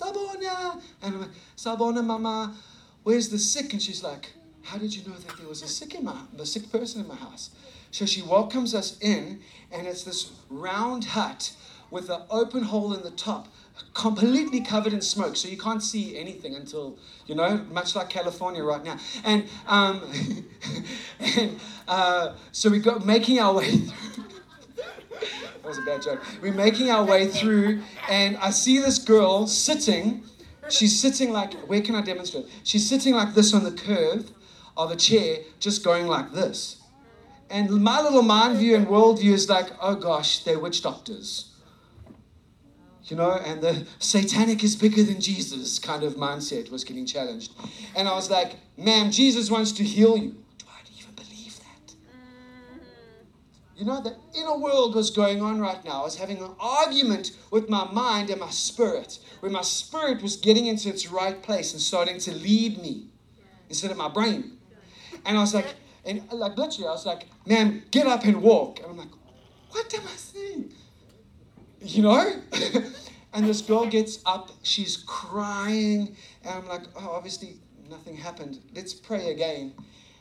[0.00, 0.80] Sabona.
[1.02, 2.54] And I'm like, Sabona, mama,
[3.02, 3.72] where's the sick?
[3.72, 4.32] And she's like,
[4.62, 7.08] how did you know that there was a sick in my, the sick person in
[7.08, 7.50] my house?
[7.90, 9.40] So she welcomes us in,
[9.72, 11.52] and it's this round hut
[11.90, 13.48] with an open hole in the top,
[13.94, 18.62] completely covered in smoke, so you can't see anything until you know, much like California
[18.62, 18.98] right now.
[19.24, 20.02] And um,
[21.20, 24.29] and uh, so we go making our way through
[25.70, 26.20] was a bad joke.
[26.42, 30.24] We're making our way through, and I see this girl sitting.
[30.68, 32.46] She's sitting like, where can I demonstrate?
[32.64, 34.30] She's sitting like this on the curve
[34.76, 36.82] of a chair, just going like this.
[37.50, 41.46] And my little mind view and worldview is like, oh gosh, they're witch doctors.
[43.04, 47.52] You know, and the satanic is bigger than Jesus kind of mindset was getting challenged.
[47.96, 50.36] And I was like, ma'am, Jesus wants to heal you.
[53.80, 56.02] You know, the inner world was going on right now.
[56.02, 60.36] I was having an argument with my mind and my spirit, where my spirit was
[60.36, 63.06] getting into its right place and starting to lead me
[63.70, 64.58] instead of my brain.
[65.24, 68.80] And I was like, and like literally, I was like, man, get up and walk.
[68.80, 69.14] And I'm like,
[69.70, 70.74] what am I saying?
[71.80, 72.34] You know?
[73.32, 76.14] and this girl gets up, she's crying,
[76.44, 77.54] and I'm like, oh, obviously
[77.88, 78.58] nothing happened.
[78.74, 79.72] Let's pray again.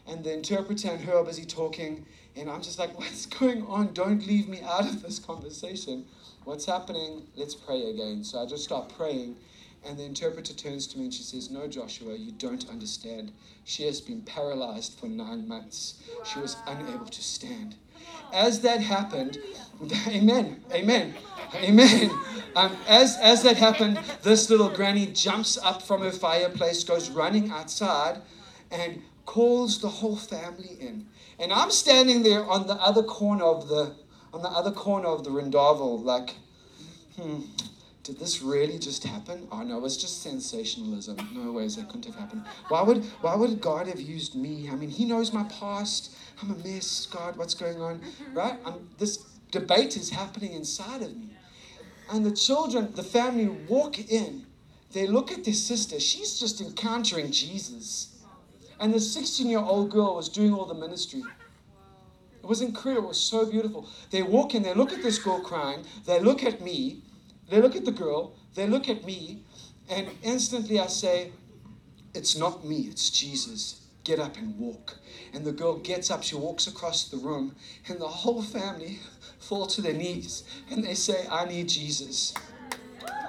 [0.08, 2.06] And the interpreter and her are busy talking.
[2.40, 3.94] And I'm just like, what's going on?
[3.94, 6.06] Don't leave me out of this conversation.
[6.46, 7.24] What's happening?
[7.36, 8.24] Let's pray again.
[8.24, 9.36] So I just start praying.
[9.86, 13.32] And the interpreter turns to me and she says, No, Joshua, you don't understand.
[13.64, 16.04] She has been paralyzed for nine months.
[16.26, 17.76] She was unable to stand.
[18.34, 19.38] As that happened,
[20.08, 21.14] amen, amen,
[21.56, 22.12] amen.
[22.56, 27.50] Um, as, as that happened, this little granny jumps up from her fireplace, goes running
[27.52, 28.22] outside,
[28.72, 31.06] and calls the whole family in
[31.40, 33.96] And I'm standing there on the other corner of the
[34.34, 36.36] on the other corner of the rondavel, like,
[37.16, 37.42] hmm,
[38.04, 39.48] did this really just happen?
[39.52, 41.18] Oh no, it's just sensationalism.
[41.34, 42.44] No ways that couldn't have happened.
[42.68, 44.70] Why would why would God have used me?
[44.70, 46.16] I mean, He knows my past.
[46.42, 47.06] I'm a mess.
[47.06, 48.02] God, what's going on?
[48.34, 48.58] Right?
[48.66, 49.18] I'm, this
[49.52, 51.30] debate is happening inside of me.
[52.12, 54.46] And the children, the family walk in.
[54.92, 56.00] They look at their sister.
[56.00, 58.19] She's just encountering Jesus.
[58.80, 61.24] And the 16 year old girl was doing all the ministry.
[62.42, 63.06] It was incredible.
[63.06, 63.88] It was so beautiful.
[64.12, 67.04] They walk in, they look at this girl crying, they look at me,
[67.50, 69.44] they look at the girl, they look at me,
[69.90, 71.32] and instantly I say,
[72.14, 73.82] It's not me, it's Jesus.
[74.06, 74.98] Get up and walk.
[75.34, 77.56] And the girl gets up, she walks across the room,
[77.88, 79.00] and the whole family
[79.40, 82.34] fall to their knees and they say, I need Jesus.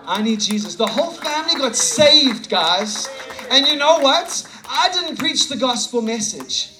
[0.06, 0.74] I need Jesus.
[0.74, 3.08] The whole family got saved, guys.
[3.50, 4.46] And you know what?
[4.72, 6.70] I didn't preach the gospel message.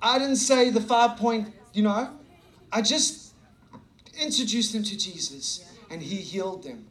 [0.00, 2.08] I didn't say the five point, you know.
[2.72, 3.34] I just
[4.18, 6.86] introduced them to Jesus and he healed them.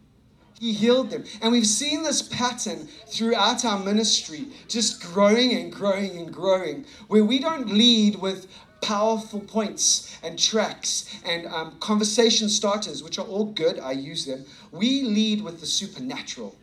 [0.60, 1.24] He healed them.
[1.42, 7.26] And we've seen this pattern throughout our ministry, just growing and growing and growing, where
[7.26, 8.48] we don't lead with
[8.82, 13.80] powerful points and tracks and um, conversation starters, which are all good.
[13.80, 14.46] I use them.
[14.72, 16.56] We lead with the supernatural.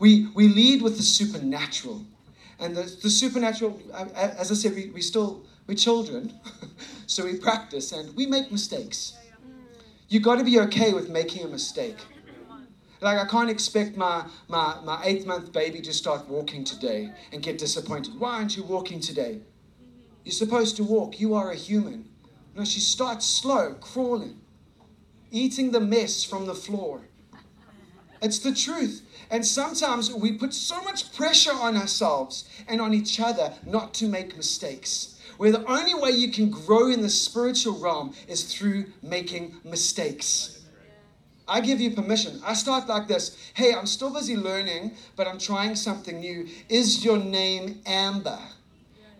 [0.00, 2.04] We, we lead with the supernatural.
[2.58, 3.80] And the, the supernatural,
[4.16, 6.32] as I said, we, we still, we're children.
[7.06, 9.16] so we practice and we make mistakes.
[10.08, 11.98] you got to be okay with making a mistake.
[13.02, 17.42] Like, I can't expect my, my, my eighth month baby to start walking today and
[17.42, 18.18] get disappointed.
[18.18, 19.40] Why aren't you walking today?
[20.24, 21.20] You're supposed to walk.
[21.20, 22.08] You are a human.
[22.54, 24.40] No, she starts slow, crawling,
[25.30, 27.02] eating the mess from the floor.
[28.22, 29.02] It's the truth.
[29.30, 34.08] And sometimes we put so much pressure on ourselves and on each other not to
[34.08, 35.18] make mistakes.
[35.38, 40.60] Where the only way you can grow in the spiritual realm is through making mistakes.
[41.48, 42.40] I give you permission.
[42.44, 46.46] I start like this Hey, I'm still busy learning, but I'm trying something new.
[46.68, 48.38] Is your name Amber?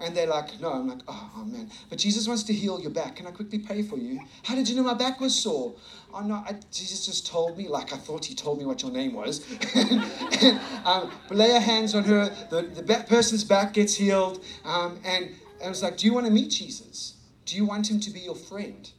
[0.01, 0.73] And they're like, no.
[0.73, 1.71] I'm like, oh, oh, man.
[1.89, 3.17] But Jesus wants to heal your back.
[3.17, 4.21] Can I quickly pray for you?
[4.45, 5.75] How did you know my back was sore?
[6.15, 6.37] Oh, no.
[6.47, 9.45] I, Jesus just told me, like I thought he told me what your name was.
[10.85, 12.35] um, lay your hands on her.
[12.49, 14.43] The, the person's back gets healed.
[14.65, 17.17] Um, and, and I was like, do you want to meet Jesus?
[17.45, 18.91] Do you want him to be your friend?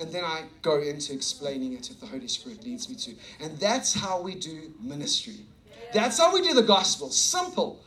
[0.00, 3.14] And then I go into explaining it if the Holy Spirit leads me to.
[3.40, 5.46] And that's how we do ministry.
[5.92, 7.10] That's how we do the gospel.
[7.10, 7.84] Simple.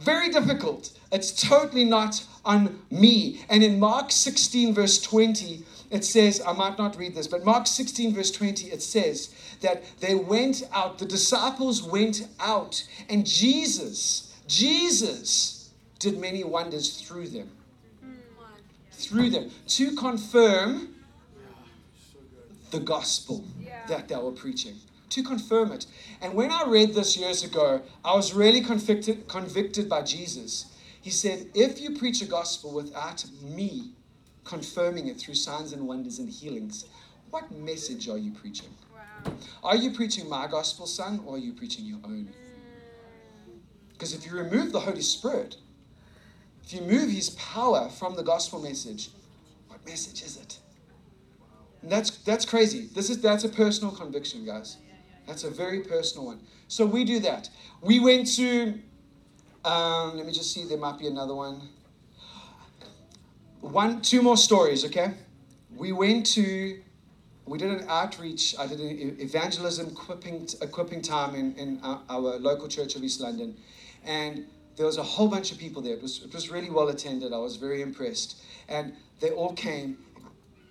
[0.00, 0.92] Very difficult.
[1.10, 3.44] It's totally not on me.
[3.48, 7.66] And in Mark 16, verse 20, it says, I might not read this, but Mark
[7.66, 14.34] 16, verse 20, it says that they went out, the disciples went out, and Jesus,
[14.46, 17.50] Jesus did many wonders through them.
[18.92, 20.94] Through them to confirm
[22.70, 23.44] the gospel
[23.88, 24.74] that they were preaching
[25.10, 25.86] to confirm it.
[26.20, 30.74] And when I read this years ago, I was really convicted, convicted by Jesus.
[31.00, 33.92] He said, If you preach a gospel without me
[34.44, 36.86] confirming it through signs and wonders and healings,
[37.30, 38.70] what message are you preaching?
[38.94, 39.32] Wow.
[39.62, 42.32] Are you preaching my gospel, son, or are you preaching your own?
[43.92, 45.56] Because if you remove the Holy Spirit,
[46.64, 49.10] if you move his power from the gospel message,
[49.68, 50.58] what message is it?
[51.82, 52.88] And that's that's crazy.
[52.94, 54.76] This is that's a personal conviction, guys.
[55.28, 56.40] That's a very personal one.
[56.68, 57.50] So we do that.
[57.82, 58.80] We went to,
[59.62, 61.60] um, let me just see, there might be another one.
[63.60, 65.12] One, two more stories, okay?
[65.76, 66.80] We went to,
[67.44, 72.38] we did an outreach, I did an evangelism equipping, equipping time in, in our, our
[72.38, 73.54] local church of East London.
[74.06, 75.92] And there was a whole bunch of people there.
[75.92, 77.34] It was, it was really well attended.
[77.34, 78.42] I was very impressed.
[78.66, 79.98] And they all came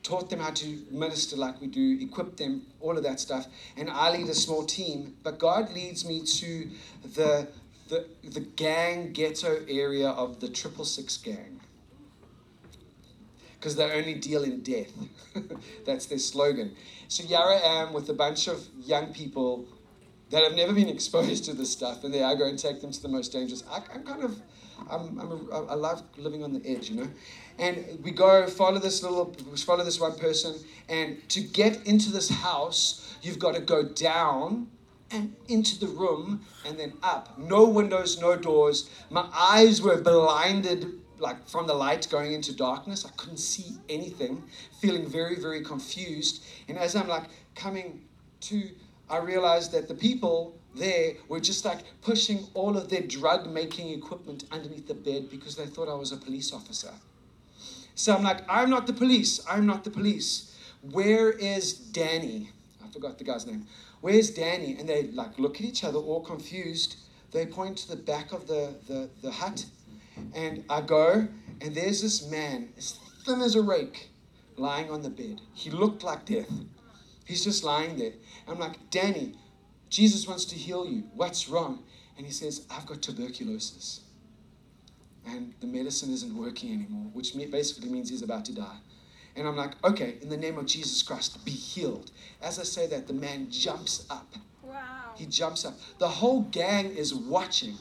[0.08, 3.47] taught them how to minister like we do, equipped them, all of that stuff.
[3.76, 6.70] And I lead a small team, but God leads me to
[7.16, 7.47] the
[7.89, 11.62] the, the gang ghetto area of the triple six gang.
[13.53, 14.91] Because they only deal in death.
[15.86, 16.76] That's their slogan.
[17.08, 19.66] So here I am with a bunch of young people
[20.30, 22.91] that have never been exposed to this stuff, and there I go and take them
[22.91, 23.64] to the most dangerous.
[23.70, 24.41] I, am kind of,
[24.89, 27.10] I'm, I'm a, I love living on the edge, you know.
[27.60, 30.55] And we go follow this little, follow this one person,
[30.89, 34.68] and to get into this house, you've got to go down
[35.10, 37.38] and into the room and then up.
[37.39, 38.89] No windows, no doors.
[39.10, 40.86] My eyes were blinded
[41.20, 43.05] like from the light going into darkness.
[43.05, 44.43] I couldn't see anything,
[44.80, 46.43] feeling very, very confused.
[46.68, 47.24] And as I'm like
[47.55, 48.01] coming
[48.41, 48.70] to
[49.10, 53.89] I realized that the people there were just like pushing all of their drug making
[53.89, 56.91] equipment underneath the bed because they thought I was a police officer.
[57.98, 59.43] So I'm like, I'm not the police.
[59.50, 60.56] I'm not the police.
[60.91, 62.52] Where is Danny?
[62.86, 63.66] I forgot the guy's name.
[64.02, 64.78] Where's Danny?
[64.80, 66.98] And they like look at each other, all confused.
[67.32, 69.66] They point to the back of the, the, the hut.
[70.36, 71.28] And I go,
[71.60, 74.10] and there's this man, as thin as a rake,
[74.58, 75.41] lying on the bed.
[75.56, 76.52] He looked like death.
[77.26, 78.14] He's just lying there.
[78.48, 79.34] I'm like, Danny,
[79.89, 81.06] Jesus wants to heal you.
[81.16, 81.84] What's wrong?
[82.16, 84.02] And he says, I've got tuberculosis.
[85.28, 88.78] And the medicine isn't working anymore, which basically means he's about to die.
[89.36, 92.12] And I'm like, okay, in the name of Jesus Christ, be healed.
[92.42, 94.36] As I say that, the man jumps up.
[94.64, 95.12] Wow.
[95.16, 95.76] He jumps up.
[96.00, 97.76] The whole gang is watching.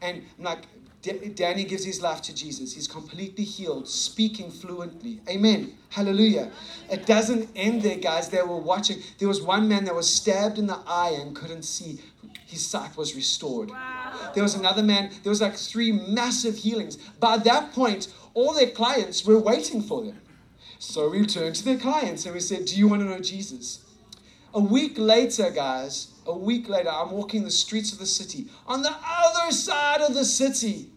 [0.00, 0.64] And I'm like,
[1.02, 2.72] Danny gives his life to Jesus.
[2.74, 5.20] He's completely healed, speaking fluently.
[5.28, 5.76] Amen.
[5.90, 6.50] Hallelujah.
[6.90, 8.28] It doesn't end there, guys.
[8.28, 9.02] They were watching.
[9.18, 12.00] There was one man that was stabbed in the eye and couldn't see.
[12.52, 13.70] His sight was restored.
[13.70, 14.30] Wow.
[14.34, 16.96] There was another man, there was like three massive healings.
[17.18, 20.20] By that point, all their clients were waiting for them.
[20.78, 23.80] So we turned to their clients and we said, Do you want to know Jesus?
[24.52, 28.82] A week later, guys, a week later, I'm walking the streets of the city on
[28.82, 30.90] the other side of the city.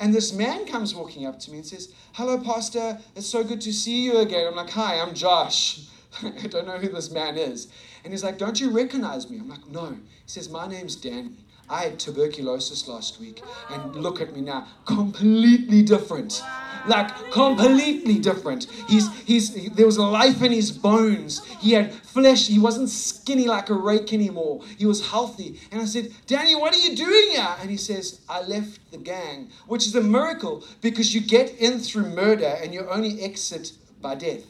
[0.00, 2.98] And this man comes walking up to me and says, Hello, Pastor.
[3.14, 4.48] It's so good to see you again.
[4.48, 5.86] I'm like, Hi, I'm Josh.
[6.24, 7.68] I don't know who this man is.
[8.04, 9.38] And he's like, Don't you recognize me?
[9.38, 9.90] I'm like, No.
[9.92, 11.32] He says, My name's Danny.
[11.68, 13.42] I had tuberculosis last week.
[13.70, 14.66] And look at me now.
[14.84, 16.42] Completely different.
[16.86, 18.66] Like completely different.
[18.86, 21.42] He's he's he, there was life in his bones.
[21.60, 22.46] He had flesh.
[22.46, 24.62] He wasn't skinny like a rake anymore.
[24.76, 25.58] He was healthy.
[25.72, 27.56] And I said, Danny, what are you doing here?
[27.60, 31.78] And he says, I left the gang, which is a miracle because you get in
[31.78, 34.42] through murder and you only exit by death.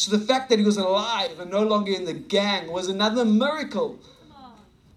[0.00, 3.22] So the fact that he was alive and no longer in the gang was another
[3.22, 3.98] miracle.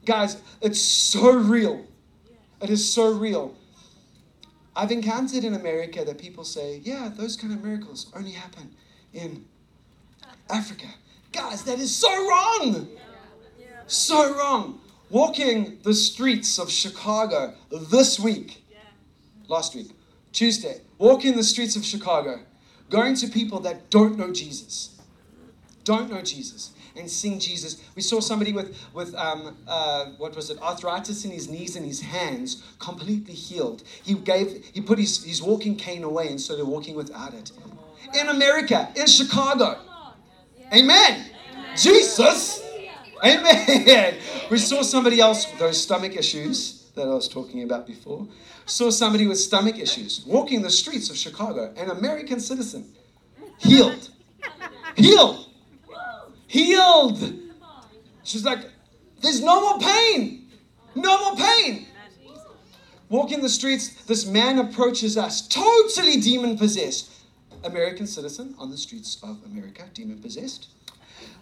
[0.06, 1.86] Guys, it's so real.
[2.62, 3.54] It is so real.
[4.78, 8.74] I've encountered in America that people say, yeah, those kind of miracles only happen
[9.12, 9.44] in
[10.50, 10.88] Africa.
[11.34, 12.88] Guys, that is so wrong.
[13.88, 14.80] So wrong.
[15.10, 17.56] Walking the streets of Chicago
[17.92, 18.64] this week,
[19.50, 19.92] last week,
[20.32, 22.40] Tuesday, walking the streets of Chicago,
[22.90, 24.92] going to people that don't know Jesus,
[25.84, 27.84] don't know Jesus, and seeing Jesus.
[27.96, 31.86] We saw somebody with, with um, uh, what was it, arthritis in his knees and
[31.86, 33.84] his hands, completely healed.
[34.04, 37.52] He gave, he put his, his walking cane away and started walking without it.
[38.20, 39.80] In America, in Chicago.
[40.74, 41.26] Amen.
[41.76, 42.64] Jesus.
[43.26, 44.16] Amen.
[44.52, 48.28] We saw somebody else with those stomach issues that I was talking about before.
[48.66, 52.94] Saw somebody with stomach issues walking the streets of Chicago, an American citizen,
[53.58, 54.10] healed.
[54.96, 55.50] Healed.
[56.54, 57.34] Healed.
[58.24, 58.60] She's like,
[59.22, 60.52] there's no more pain.
[60.94, 61.88] No more pain.
[63.10, 67.10] Walking the streets, this man approaches us, totally demon possessed.
[67.64, 70.68] American citizen on the streets of America, demon possessed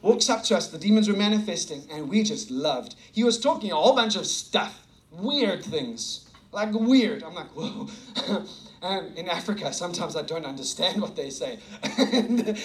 [0.01, 0.68] walks up to us.
[0.68, 2.95] The demons were manifesting, and we just loved.
[3.12, 7.24] He was talking a whole bunch of stuff, weird things, like weird.
[7.24, 7.89] I'm like, whoa.
[8.82, 11.59] and in Africa, sometimes I don't understand what they say.
[11.97, 12.57] and,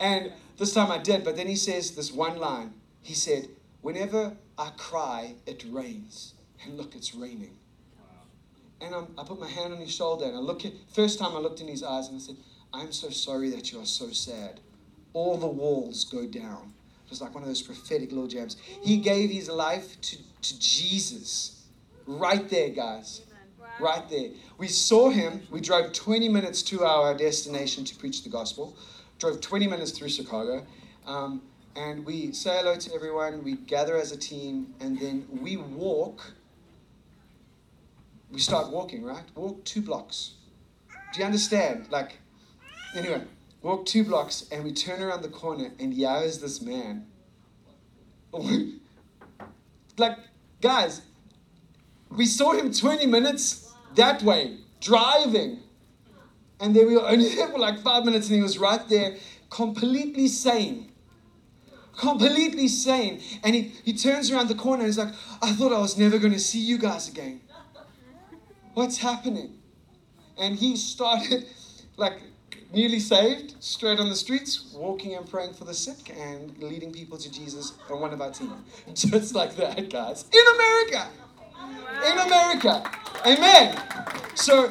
[0.00, 2.74] and this time I did, but then he says this one line.
[3.02, 3.48] He said,
[3.80, 6.34] Whenever I cry, it rains.
[6.62, 7.56] And look, it's raining.
[8.80, 11.34] And I'm, I put my hand on his shoulder and I look at, first time
[11.34, 12.36] I looked in his eyes and I said,
[12.72, 14.60] I'm so sorry that you are so sad
[15.12, 16.72] all the walls go down.
[17.04, 18.56] It was like one of those prophetic little jams.
[18.82, 21.66] He gave his life to, to Jesus.
[22.06, 23.22] Right there, guys.
[23.80, 24.30] Right there.
[24.58, 25.42] We saw him.
[25.50, 28.76] We drove 20 minutes to our destination to preach the gospel.
[29.20, 30.66] Drove 20 minutes through Chicago.
[31.06, 31.42] Um,
[31.76, 33.44] and we say hello to everyone.
[33.44, 34.74] We gather as a team.
[34.80, 36.32] And then we walk.
[38.32, 39.24] We start walking, right?
[39.36, 40.32] Walk two blocks.
[41.12, 41.88] Do you understand?
[41.90, 42.18] Like,
[42.96, 43.22] anyway,
[43.62, 47.06] walk two blocks and we turn around the corner and yeah is this man
[49.98, 50.16] like
[50.60, 51.02] guys
[52.10, 55.58] we saw him 20 minutes that way driving
[56.60, 59.16] and then we were only there for like five minutes and he was right there
[59.50, 60.92] completely sane
[61.96, 65.78] completely sane and he, he turns around the corner and he's like i thought i
[65.78, 67.40] was never going to see you guys again
[68.74, 69.58] what's happening
[70.38, 71.46] and he started
[71.96, 72.14] like
[72.72, 77.18] newly saved, straight on the streets, walking and praying for the sick and leading people
[77.18, 78.52] to Jesus on one of our team.
[78.94, 80.24] Just like that, guys.
[80.32, 81.08] In America.
[82.06, 82.90] In America.
[83.26, 83.82] Amen.
[84.34, 84.70] So,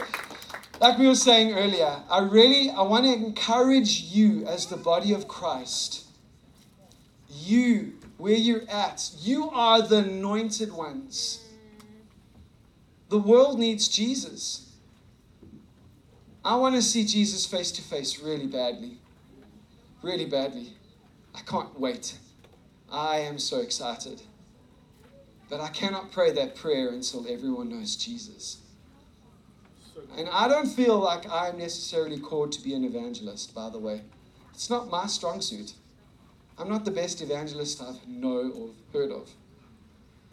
[0.79, 5.13] like we were saying earlier, I really I want to encourage you as the body
[5.13, 6.05] of Christ.
[7.29, 11.45] You, where you're at, you are the anointed ones.
[13.09, 14.71] The world needs Jesus.
[16.43, 18.97] I want to see Jesus face to face really badly.
[20.01, 20.73] Really badly.
[21.35, 22.17] I can't wait.
[22.91, 24.21] I am so excited.
[25.49, 28.59] But I cannot pray that prayer until everyone knows Jesus.
[30.17, 34.01] And I don't feel like I'm necessarily called to be an evangelist, by the way.
[34.53, 35.73] It's not my strong suit.
[36.57, 39.29] I'm not the best evangelist I've know or heard of.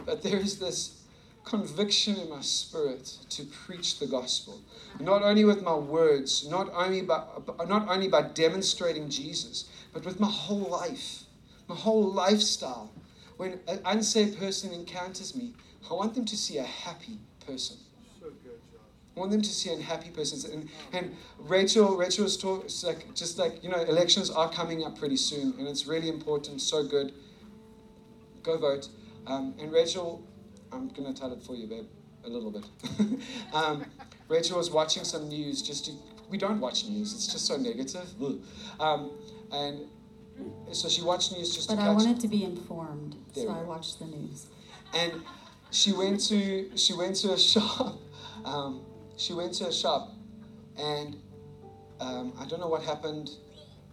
[0.05, 1.01] But there is this
[1.45, 4.61] conviction in my spirit to preach the gospel,
[4.99, 7.23] not only with my words, not only by,
[7.69, 11.23] not only by demonstrating Jesus, but with my whole life,
[11.69, 12.91] my whole lifestyle.
[13.37, 15.53] When an unsaved person encounters me,
[15.89, 17.77] I want them to see a happy person.
[19.17, 20.53] I want them to see a happy person.
[20.53, 24.99] And, and Rachel, Rachel was talking, like, just like, you know, elections are coming up
[24.99, 27.15] pretty soon, and it's really important, so good.
[28.43, 28.89] Go vote.
[29.27, 30.23] Um, and Rachel,
[30.71, 31.87] I'm going to tell it for you, babe,
[32.25, 32.65] a little bit.
[33.55, 33.87] um,
[34.29, 35.93] Rachel was watching some news just to,
[36.29, 38.07] we don't watch news, it's just so negative.
[38.79, 39.13] Um,
[39.51, 39.87] and
[40.73, 41.77] so she watched news just to.
[41.77, 44.47] But I wanted to be informed, There so I watched the news.
[44.93, 45.23] and
[45.71, 47.99] she went to she went to a shop.
[49.17, 50.13] She went to a shop,
[50.77, 51.17] and
[52.01, 53.31] um, I don't know what happened.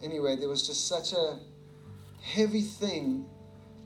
[0.01, 1.39] Anyway, there was just such a
[2.21, 3.25] heavy thing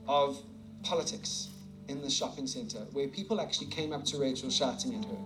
[0.06, 0.40] of
[0.82, 1.48] politics
[1.88, 5.18] in the shopping center where people actually came up to Rachel shouting at her,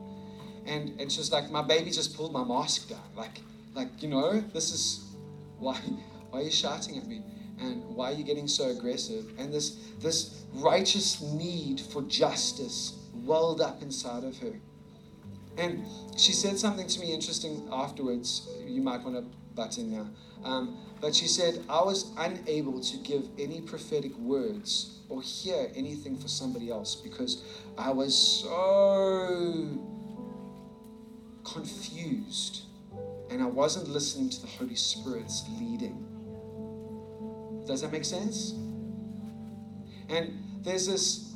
[0.67, 3.41] and it's just like my baby just pulled my mask down, like
[3.75, 5.05] like you know this is
[5.59, 5.75] why
[6.31, 7.23] why are you shouting at me?
[7.61, 9.33] And why are you getting so aggressive?
[9.39, 14.53] And this this righteous need for justice welled up inside of her
[15.57, 15.85] and
[16.17, 18.49] she said something to me interesting afterwards.
[18.67, 19.25] You might want to
[19.55, 20.09] butt in now.
[20.45, 26.17] Um, but she said i was unable to give any prophetic words or hear anything
[26.17, 27.45] for somebody else because
[27.77, 29.79] i was so
[31.45, 32.63] confused
[33.31, 36.09] and i wasn't listening to the holy spirit's leading.
[37.67, 38.53] Does that make sense?
[40.09, 41.32] And there's this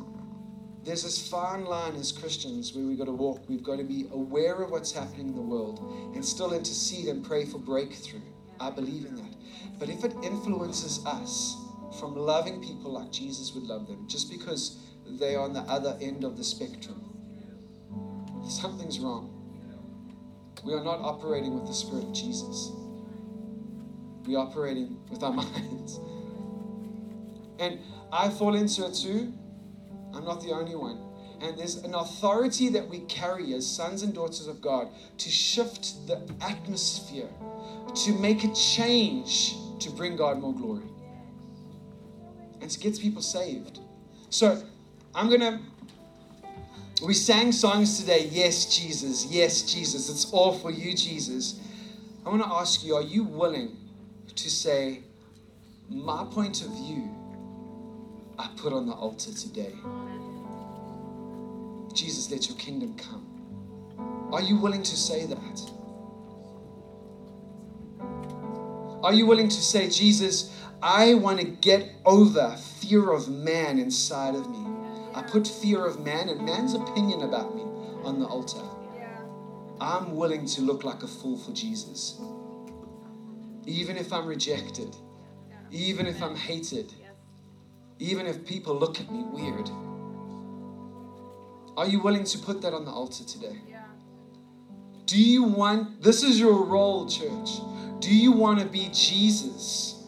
[0.86, 3.42] there's this fine line as Christians where we've got to walk.
[3.48, 5.80] We've got to be aware of what's happening in the world
[6.14, 8.20] and still intercede and pray for breakthrough.
[8.60, 9.34] I believe in that.
[9.80, 11.56] But if it influences us
[11.98, 14.78] from loving people like Jesus would love them, just because
[15.18, 17.02] they are on the other end of the spectrum,
[18.48, 19.32] something's wrong.
[20.64, 22.70] We are not operating with the Spirit of Jesus.
[24.24, 25.98] We're operating with our minds.
[27.58, 27.80] And
[28.12, 29.32] I fall into it too.
[30.16, 30.98] I'm not the only one.
[31.42, 34.88] And there's an authority that we carry as sons and daughters of God
[35.18, 37.28] to shift the atmosphere,
[37.94, 40.86] to make a change to bring God more glory,
[42.62, 43.80] and to get people saved.
[44.30, 44.62] So
[45.14, 45.60] I'm going to.
[47.04, 50.08] We sang songs today, Yes, Jesus, Yes, Jesus.
[50.08, 51.60] It's all for you, Jesus.
[52.24, 53.76] I want to ask you, are you willing
[54.34, 55.02] to say,
[55.90, 57.14] My point of view,
[58.38, 59.74] I put on the altar today?
[61.92, 64.28] Jesus, let your kingdom come.
[64.32, 65.60] Are you willing to say that?
[69.02, 74.34] Are you willing to say, Jesus, I want to get over fear of man inside
[74.34, 74.66] of me?
[75.14, 77.62] I put fear of man and man's opinion about me
[78.02, 78.62] on the altar.
[79.80, 82.20] I'm willing to look like a fool for Jesus.
[83.64, 84.94] Even if I'm rejected,
[85.70, 86.92] even if I'm hated,
[87.98, 89.70] even if people look at me weird.
[91.76, 93.58] Are you willing to put that on the altar today?
[95.06, 97.60] Do you want, this is your role, church.
[98.00, 100.04] Do you want to be Jesus?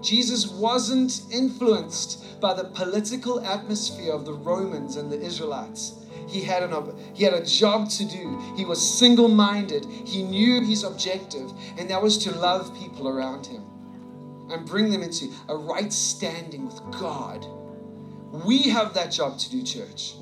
[0.00, 5.94] Jesus wasn't influenced by the political atmosphere of the Romans and the Israelites.
[6.28, 8.54] He had, an, he had a job to do.
[8.56, 9.84] He was single minded.
[9.84, 13.64] He knew his objective, and that was to love people around him
[14.50, 17.46] and bring them into a right standing with God.
[18.44, 20.14] We have that job to do, church.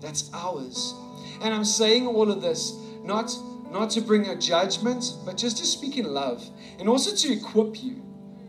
[0.00, 0.94] That's ours.
[1.42, 2.72] And I'm saying all of this
[3.02, 3.34] not,
[3.70, 6.44] not to bring a judgment, but just to speak in love
[6.78, 8.02] and also to equip you.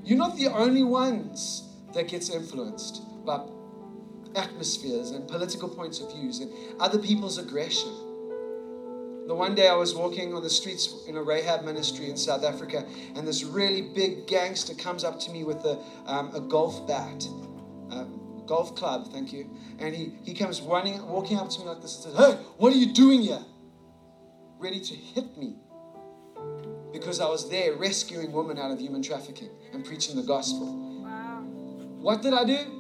[0.04, 1.64] You're not the only ones
[1.94, 3.46] that gets influenced by
[4.36, 8.09] atmospheres and political points of views and other people's aggression.
[9.30, 12.44] The one day I was walking on the streets in a Rahab ministry in South
[12.44, 15.78] Africa, and this really big gangster comes up to me with a,
[16.08, 17.28] um, a golf bat,
[17.92, 18.08] a
[18.48, 19.48] golf club, thank you.
[19.78, 22.74] And he, he comes running, walking up to me like this and says, Hey, what
[22.74, 23.46] are you doing here?
[24.58, 25.58] Ready to hit me.
[26.92, 30.66] Because I was there rescuing women out of human trafficking and preaching the gospel.
[32.02, 32.79] What did I do?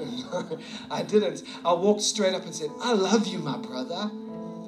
[0.90, 1.42] I didn't.
[1.64, 4.10] I walked straight up and said, I love you, my brother.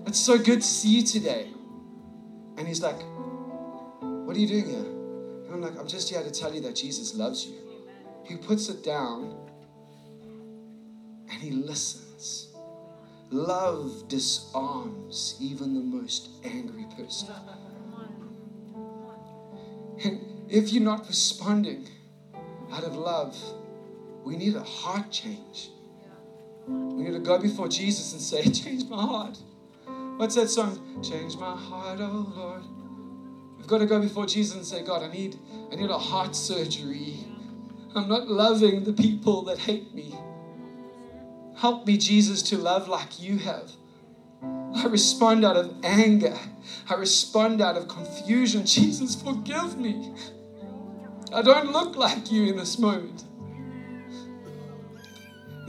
[0.06, 1.48] It's so good to see you today.
[2.56, 3.00] And he's like,
[4.00, 4.78] What are you doing here?
[4.78, 7.56] And I'm like, I'm just here to tell you that Jesus loves you.
[8.24, 9.36] He puts it down
[11.30, 12.48] and he listens.
[13.30, 17.34] Love disarms even the most angry person.
[20.04, 21.88] And if you're not responding
[22.72, 23.36] out of love,
[24.24, 25.70] we need a heart change.
[26.66, 29.38] We need to go before Jesus and say, Change my heart.
[30.16, 31.02] What's that song?
[31.02, 32.62] Change my heart, oh Lord.
[33.56, 35.38] We've got to go before Jesus and say, God, I need,
[35.72, 37.24] I need a heart surgery.
[37.94, 40.14] I'm not loving the people that hate me.
[41.56, 43.70] Help me, Jesus, to love like you have.
[44.42, 46.36] I respond out of anger.
[46.88, 48.64] I respond out of confusion.
[48.66, 50.14] Jesus, forgive me.
[51.32, 53.24] I don't look like you in this moment.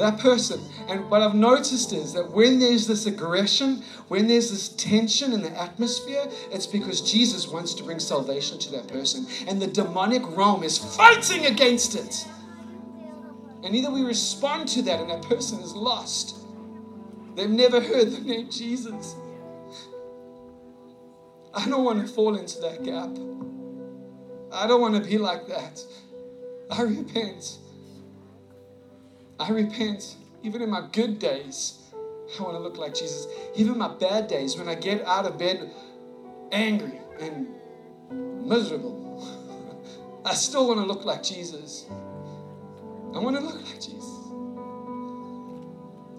[0.02, 0.60] That person.
[0.88, 5.44] And what I've noticed is that when there's this aggression, when there's this tension in
[5.44, 9.28] the atmosphere, it's because Jesus wants to bring salvation to that person.
[9.48, 12.26] And the demonic realm is fighting against it.
[13.64, 16.36] And either we respond to that and that person is lost.
[17.36, 19.16] They've never heard the name Jesus.
[21.54, 23.12] I don't want to fall into that gap.
[24.52, 25.80] I don't want to be like that.
[26.72, 27.60] I repent.
[29.42, 30.18] I repent.
[30.44, 31.80] Even in my good days,
[32.40, 33.26] I want to look like Jesus.
[33.56, 35.72] Even my bad days, when I get out of bed
[36.52, 37.48] angry and
[38.48, 39.02] miserable,
[40.26, 41.88] I still want to look like Jesus.
[41.90, 44.06] I want to look like Jesus.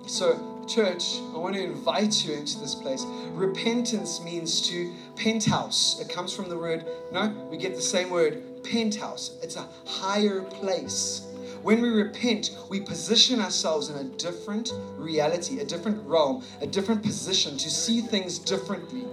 [0.08, 3.04] So, church, I want to invite you into this place.
[3.30, 6.00] Repentance means to penthouse.
[6.00, 9.38] It comes from the word, no, we get the same word, penthouse.
[9.44, 11.31] It's a higher place.
[11.62, 17.02] When we repent, we position ourselves in a different reality, a different realm, a different
[17.02, 19.04] position to see things differently.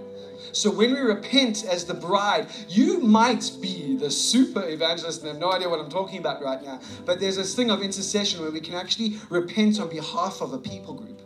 [0.52, 5.38] So when we repent as the bride, you might be the super evangelist and have
[5.38, 6.80] no idea what I'm talking about right now.
[7.04, 10.58] But there's this thing of intercession where we can actually repent on behalf of a
[10.58, 11.22] people group,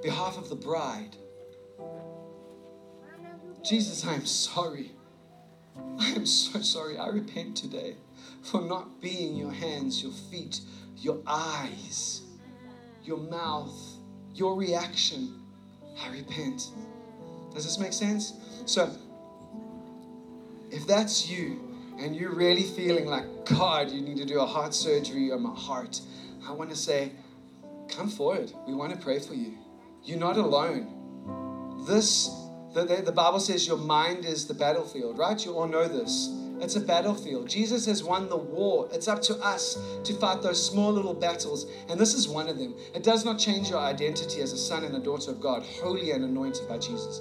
[0.00, 1.16] behalf of the bride.
[3.64, 4.92] Jesus, I am sorry.
[5.98, 6.98] I am so sorry.
[6.98, 7.96] I repent today
[8.42, 10.60] for not being your hands, your feet,
[10.96, 12.22] your eyes,
[13.04, 13.74] your mouth,
[14.34, 15.40] your reaction.
[16.00, 16.68] I repent.
[17.54, 18.32] Does this make sense?
[18.66, 18.90] So,
[20.70, 21.60] if that's you
[21.98, 25.54] and you're really feeling like, God, you need to do a heart surgery on my
[25.54, 26.00] heart,
[26.46, 27.12] I want to say,
[27.88, 28.52] come forward.
[28.66, 29.58] We want to pray for you.
[30.02, 31.84] You're not alone.
[31.86, 32.28] This,
[32.74, 35.44] the, the, the Bible says your mind is the battlefield, right?
[35.44, 36.28] You all know this.
[36.62, 37.48] It's a battlefield.
[37.48, 38.88] Jesus has won the war.
[38.92, 41.66] It's up to us to fight those small little battles.
[41.88, 42.76] And this is one of them.
[42.94, 46.12] It does not change your identity as a son and a daughter of God, holy
[46.12, 47.20] and anointed by Jesus.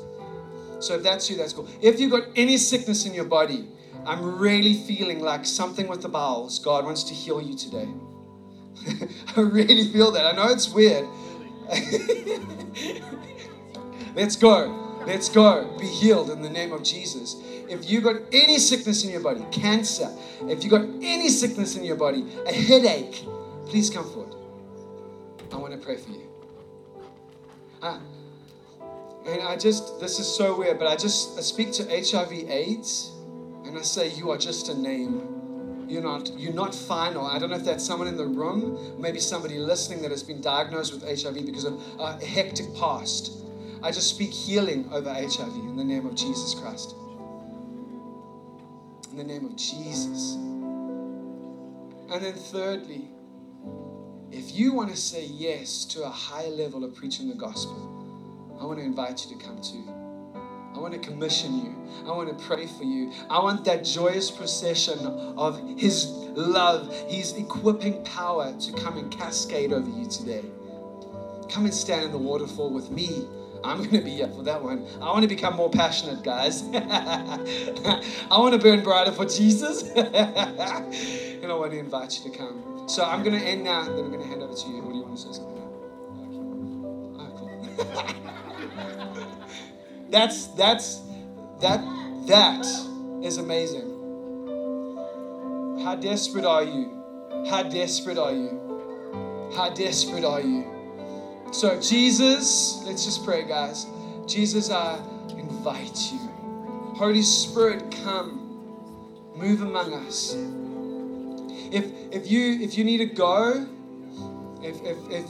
[0.79, 1.67] So if that's you, that's cool.
[1.81, 3.67] If you've got any sickness in your body,
[4.05, 6.59] I'm really feeling like something with the bowels.
[6.59, 7.89] God wants to heal you today.
[9.35, 10.23] I really feel that.
[10.23, 11.07] I know it's weird.
[14.15, 14.90] Let's go.
[15.05, 15.75] Let's go.
[15.79, 17.37] Be healed in the name of Jesus.
[17.67, 20.09] If you've got any sickness in your body, cancer,
[20.43, 23.25] if you've got any sickness in your body, a headache,
[23.65, 24.35] please come forward.
[25.51, 26.29] I want to pray for you.
[27.81, 27.99] Ah,
[29.25, 33.11] and I just, this is so weird, but I just I speak to HIV AIDS
[33.65, 35.85] and I say, You are just a name.
[35.87, 37.25] You're not, you're not final.
[37.25, 40.41] I don't know if that's someone in the room, maybe somebody listening that has been
[40.41, 43.41] diagnosed with HIV because of a hectic past.
[43.83, 46.95] I just speak healing over HIV in the name of Jesus Christ.
[49.09, 50.35] In the name of Jesus.
[52.11, 53.09] And then, thirdly,
[54.31, 58.65] if you want to say yes to a high level of preaching the gospel, I
[58.65, 59.83] want to invite you to come too.
[60.75, 61.75] I want to commission you.
[62.05, 63.11] I want to pray for you.
[63.29, 69.73] I want that joyous procession of His love, His equipping power to come and cascade
[69.73, 70.45] over you today.
[71.49, 73.27] Come and stand in the waterfall with me.
[73.63, 74.85] I'm going to be here for that one.
[75.01, 76.63] I want to become more passionate, guys.
[76.73, 79.83] I want to burn brighter for Jesus.
[79.95, 82.85] and I want to invite you to come.
[82.87, 84.81] So I'm going to end now, then I'm going to hand over to you.
[84.81, 85.41] What do you want to say.
[87.19, 87.67] Oh, cool.
[90.09, 90.99] That's that's
[91.61, 91.79] that
[92.27, 92.65] that
[93.23, 93.87] is amazing.
[95.83, 96.91] How desperate are you?
[97.49, 99.51] How desperate are you?
[99.55, 100.70] How desperate are you?
[101.51, 103.85] So Jesus, let's just pray, guys.
[104.25, 104.97] Jesus, I
[105.37, 106.19] invite you.
[106.95, 108.39] Holy Spirit, come,
[109.35, 110.33] move among us.
[111.73, 113.67] If if you if you need to go,
[114.63, 115.25] if if, if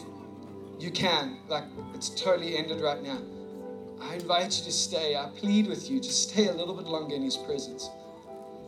[0.80, 1.64] you can, like
[1.96, 3.20] it's totally ended right now.
[4.00, 5.16] I invite you to stay.
[5.16, 7.90] I plead with you to stay a little bit longer in His presence.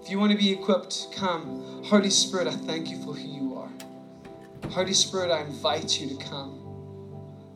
[0.02, 1.84] If you want to be equipped, come.
[1.86, 3.72] Holy Spirit, I thank you for who you are.
[4.72, 6.63] Holy Spirit, I invite you to come.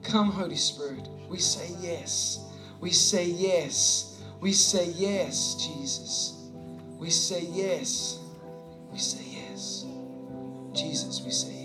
[0.08, 1.10] Come, Holy Spirit.
[1.30, 2.40] We say yes.
[2.80, 4.24] We say yes.
[4.40, 6.50] We say yes, Jesus.
[6.98, 8.18] We say yes.
[8.90, 9.86] We say yes.
[10.74, 11.57] Jesus, we say.